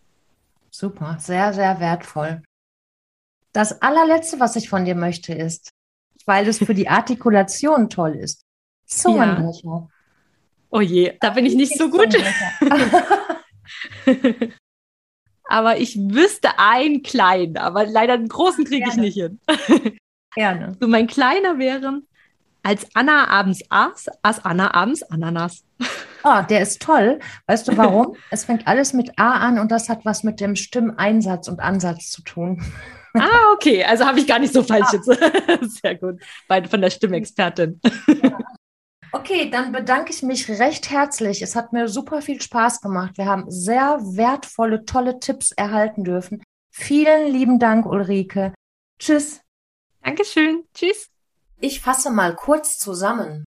Super, 0.72 1.18
sehr, 1.20 1.54
sehr 1.54 1.80
wertvoll. 1.80 2.42
Das 3.54 3.82
allerletzte, 3.82 4.40
was 4.40 4.56
ich 4.56 4.70
von 4.70 4.86
dir 4.86 4.96
möchte, 4.96 5.34
ist, 5.34 5.72
weil 6.28 6.48
es 6.48 6.60
für 6.60 6.74
die 6.74 6.90
Artikulation 6.90 7.90
toll 7.90 8.16
ist. 8.16 8.46
Zungenbrecher. 8.86 9.62
Ja. 9.64 9.88
Oh 10.70 10.82
je, 10.82 11.14
da 11.20 11.32
bin 11.32 11.46
ich 11.46 11.56
nicht 11.56 11.78
so 11.78 11.90
gut. 11.90 12.16
aber 15.52 15.78
ich 15.78 15.98
wüsste 15.98 16.58
einen 16.58 17.04
kleinen, 17.04 17.58
aber 17.58 17.86
leider 17.86 18.14
einen 18.14 18.30
großen 18.30 18.66
kriege 18.66 18.90
ich 18.90 18.96
nicht 18.96 19.16
hin. 19.16 19.40
Gerne. 20.36 20.78
So 20.80 20.88
mein 20.88 21.08
kleiner 21.08 21.60
wäre, 21.60 22.02
als 22.64 22.88
Anna 22.94 23.28
abends 23.28 23.62
aß, 23.70 24.08
aß 24.22 24.46
Anna 24.46 24.74
abends 24.74 25.04
Ananas. 25.04 25.66
Oh, 26.24 26.42
der 26.50 26.62
ist 26.62 26.82
toll. 26.82 27.20
Weißt 27.48 27.68
du 27.68 27.76
warum? 27.76 28.16
es 28.30 28.46
fängt 28.46 28.68
alles 28.68 28.94
mit 28.94 29.20
A 29.20 29.40
an 29.40 29.60
und 29.60 29.72
das 29.72 29.90
hat 29.90 30.06
was 30.06 30.24
mit 30.24 30.40
dem 30.40 30.56
Stimmeinsatz 30.56 31.50
und 31.50 31.60
Ansatz 31.60 32.12
zu 32.12 32.22
tun. 32.22 32.64
Ah, 33.14 33.54
okay. 33.54 33.84
Also 33.84 34.06
habe 34.06 34.20
ich 34.20 34.28
gar 34.28 34.40
nicht 34.40 34.54
so 34.54 34.64
falsch 34.64 34.94
ja. 34.94 35.00
jetzt. 35.00 35.80
Sehr 35.82 35.96
gut. 35.96 36.22
Beide 36.48 36.70
von 36.70 36.82
der 36.82 36.90
Stimmexpertin. 36.90 37.80
Ja. 38.08 38.38
Okay, 39.14 39.50
dann 39.50 39.74
bedanke 39.74 40.14
ich 40.14 40.24
mich 40.24 40.48
recht 40.48 40.90
herzlich. 40.90 41.42
Es 41.42 41.58
hat 41.58 41.74
mir 41.74 41.90
super 41.90 42.22
viel 42.22 42.42
Spaß 42.42 42.80
gemacht. 42.80 43.18
Wir 43.18 43.26
haben 43.26 43.44
sehr 43.52 44.00
wertvolle, 44.00 44.86
tolle 44.86 45.20
Tipps 45.20 45.52
erhalten 45.52 46.06
dürfen. 46.06 46.42
Vielen 46.72 47.30
lieben 47.30 47.60
Dank, 47.60 47.86
Ulrike. 47.86 48.54
Tschüss. 49.00 49.42
Dankeschön. 50.02 50.64
Tschüss. 50.74 51.10
Ich 51.60 51.82
fasse 51.82 52.10
mal 52.10 52.36
kurz 52.36 52.80
zusammen. 52.80 53.44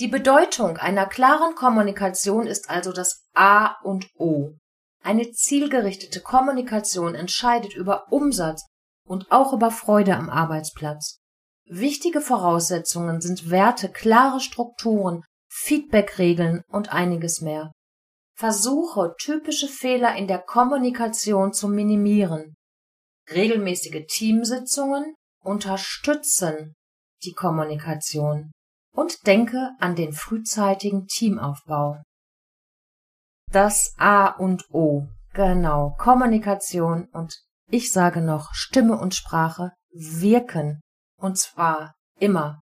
Die 0.00 0.08
Bedeutung 0.08 0.76
einer 0.78 1.06
klaren 1.06 1.54
Kommunikation 1.54 2.48
ist 2.48 2.68
also 2.68 2.92
das 2.92 3.24
A 3.34 3.80
und 3.82 4.08
O. 4.18 4.54
Eine 5.02 5.30
zielgerichtete 5.30 6.20
Kommunikation 6.20 7.14
entscheidet 7.14 7.74
über 7.74 8.12
Umsatz, 8.12 8.66
und 9.08 9.32
auch 9.32 9.52
über 9.52 9.70
Freude 9.70 10.16
am 10.16 10.30
Arbeitsplatz. 10.30 11.18
Wichtige 11.66 12.20
Voraussetzungen 12.20 13.20
sind 13.20 13.50
Werte, 13.50 13.90
klare 13.90 14.40
Strukturen, 14.40 15.24
Feedbackregeln 15.50 16.62
und 16.68 16.92
einiges 16.92 17.40
mehr. 17.40 17.72
Versuche, 18.36 19.14
typische 19.18 19.66
Fehler 19.66 20.14
in 20.16 20.28
der 20.28 20.38
Kommunikation 20.38 21.52
zu 21.52 21.68
minimieren. 21.68 22.54
Regelmäßige 23.30 24.06
Teamsitzungen 24.06 25.14
unterstützen 25.42 26.74
die 27.24 27.32
Kommunikation 27.32 28.52
und 28.94 29.26
denke 29.26 29.72
an 29.80 29.96
den 29.96 30.12
frühzeitigen 30.12 31.06
Teamaufbau. 31.06 32.02
Das 33.50 33.94
A 33.98 34.28
und 34.28 34.64
O, 34.70 35.08
genau, 35.34 35.96
Kommunikation 35.98 37.08
und 37.12 37.34
ich 37.70 37.92
sage 37.92 38.20
noch, 38.20 38.54
Stimme 38.54 38.98
und 38.98 39.14
Sprache 39.14 39.72
wirken. 39.92 40.80
Und 41.20 41.38
zwar 41.38 41.94
immer. 42.18 42.60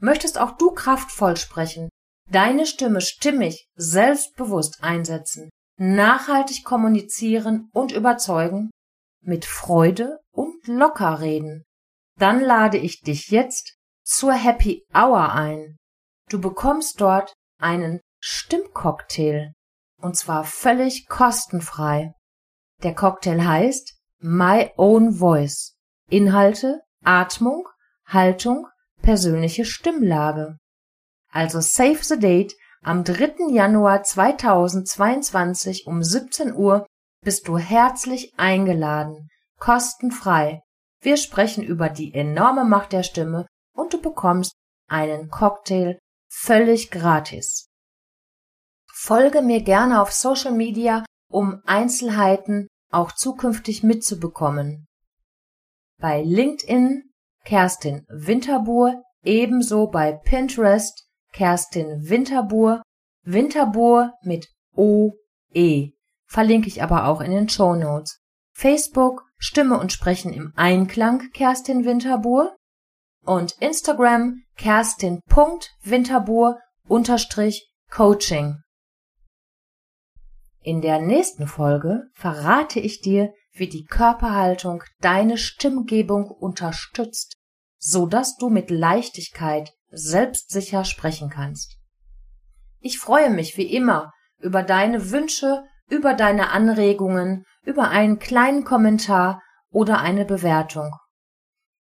Möchtest 0.00 0.38
auch 0.38 0.56
du 0.56 0.72
kraftvoll 0.72 1.36
sprechen, 1.36 1.88
deine 2.30 2.66
Stimme 2.66 3.00
stimmig, 3.00 3.66
selbstbewusst 3.76 4.82
einsetzen, 4.82 5.50
nachhaltig 5.78 6.64
kommunizieren 6.64 7.68
und 7.72 7.92
überzeugen, 7.92 8.70
mit 9.22 9.44
Freude 9.44 10.18
und 10.32 10.66
locker 10.66 11.20
reden, 11.20 11.64
dann 12.18 12.40
lade 12.40 12.78
ich 12.78 13.00
dich 13.00 13.28
jetzt 13.28 13.76
zur 14.04 14.32
Happy 14.32 14.84
Hour 14.94 15.32
ein. 15.32 15.76
Du 16.28 16.40
bekommst 16.40 17.00
dort 17.00 17.32
einen 17.60 18.00
Stimmcocktail 18.20 19.52
und 20.00 20.16
zwar 20.16 20.44
völlig 20.44 21.06
kostenfrei. 21.08 22.12
Der 22.82 22.94
Cocktail 22.94 23.44
heißt 23.44 23.96
My 24.24 24.70
Own 24.76 25.18
Voice. 25.18 25.74
Inhalte, 26.08 26.82
Atmung, 27.02 27.66
Haltung, 28.06 28.68
persönliche 29.02 29.64
Stimmlage. 29.64 30.58
Also 31.32 31.60
Save 31.60 32.04
the 32.04 32.20
Date 32.20 32.54
am 32.82 33.02
3. 33.02 33.50
Januar 33.52 34.04
2022 34.04 35.88
um 35.88 36.04
17 36.04 36.54
Uhr 36.54 36.86
bist 37.24 37.48
du 37.48 37.58
herzlich 37.58 38.32
eingeladen, 38.36 39.28
kostenfrei. 39.58 40.62
Wir 41.00 41.16
sprechen 41.16 41.64
über 41.64 41.88
die 41.88 42.14
enorme 42.14 42.64
Macht 42.64 42.92
der 42.92 43.02
Stimme 43.02 43.48
und 43.74 43.92
du 43.92 44.00
bekommst 44.00 44.54
einen 44.88 45.30
Cocktail 45.30 45.98
völlig 46.28 46.92
gratis. 46.92 47.66
Folge 48.86 49.42
mir 49.42 49.62
gerne 49.62 50.00
auf 50.00 50.12
Social 50.12 50.52
Media, 50.52 51.04
um 51.28 51.60
Einzelheiten 51.66 52.68
auch 52.92 53.12
zukünftig 53.12 53.82
mitzubekommen. 53.82 54.86
Bei 55.98 56.22
LinkedIn 56.22 57.10
Kerstin 57.44 58.06
Winterbuhr, 58.08 59.02
ebenso 59.22 59.88
bei 59.88 60.12
Pinterest 60.12 61.06
Kerstin 61.32 62.08
Winterbuhr, 62.08 62.82
Winterbuhr 63.24 64.14
mit 64.22 64.48
O-E. 64.74 65.90
Verlinke 66.26 66.68
ich 66.68 66.82
aber 66.82 67.06
auch 67.06 67.20
in 67.20 67.30
den 67.30 67.48
Show 67.48 67.74
Notes. 67.74 68.18
Facebook 68.52 69.22
Stimme 69.38 69.78
und 69.78 69.92
Sprechen 69.92 70.32
im 70.32 70.52
Einklang 70.56 71.30
Kerstin 71.32 71.84
Winterbuhr 71.84 72.56
und 73.24 73.52
Instagram 73.60 74.42
kerstin.winterbuhr 74.56 76.58
unterstrich 76.86 77.68
Coaching. 77.90 78.56
In 80.62 80.80
der 80.80 81.00
nächsten 81.00 81.48
Folge 81.48 82.04
verrate 82.14 82.78
ich 82.78 83.00
dir, 83.00 83.32
wie 83.52 83.68
die 83.68 83.84
Körperhaltung 83.84 84.84
deine 85.00 85.36
Stimmgebung 85.36 86.30
unterstützt, 86.30 87.36
so 87.78 88.06
dass 88.06 88.36
du 88.36 88.48
mit 88.48 88.70
Leichtigkeit 88.70 89.72
selbstsicher 89.90 90.84
sprechen 90.84 91.30
kannst. 91.30 91.78
Ich 92.78 92.98
freue 92.98 93.30
mich 93.30 93.56
wie 93.56 93.74
immer 93.74 94.12
über 94.38 94.62
deine 94.62 95.10
Wünsche, 95.10 95.64
über 95.88 96.14
deine 96.14 96.50
Anregungen, 96.50 97.44
über 97.64 97.88
einen 97.88 98.18
kleinen 98.20 98.64
Kommentar 98.64 99.42
oder 99.70 99.98
eine 99.98 100.24
Bewertung. 100.24 100.90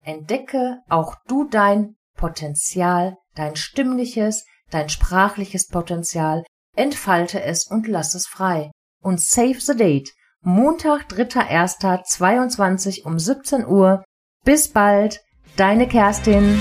Entdecke 0.03 0.81
auch 0.89 1.15
du 1.27 1.45
dein 1.49 1.97
Potenzial, 2.17 3.17
dein 3.35 3.57
stimmliches, 3.57 4.45
dein 4.71 4.89
sprachliches 4.89 5.69
Potenzial, 5.69 6.45
entfalte 6.77 7.43
es 7.43 7.67
und 7.67 7.87
lass 7.87 8.15
es 8.15 8.27
frei. 8.27 8.71
Und 9.03 9.21
save 9.21 9.61
the 9.61 9.77
date. 9.77 10.11
Montag, 10.43 11.09
3.1.22 11.11 13.05
um 13.05 13.19
17 13.19 13.67
Uhr. 13.67 14.05
Bis 14.45 14.69
bald, 14.69 15.21
deine 15.57 15.89
Kerstin. 15.89 16.61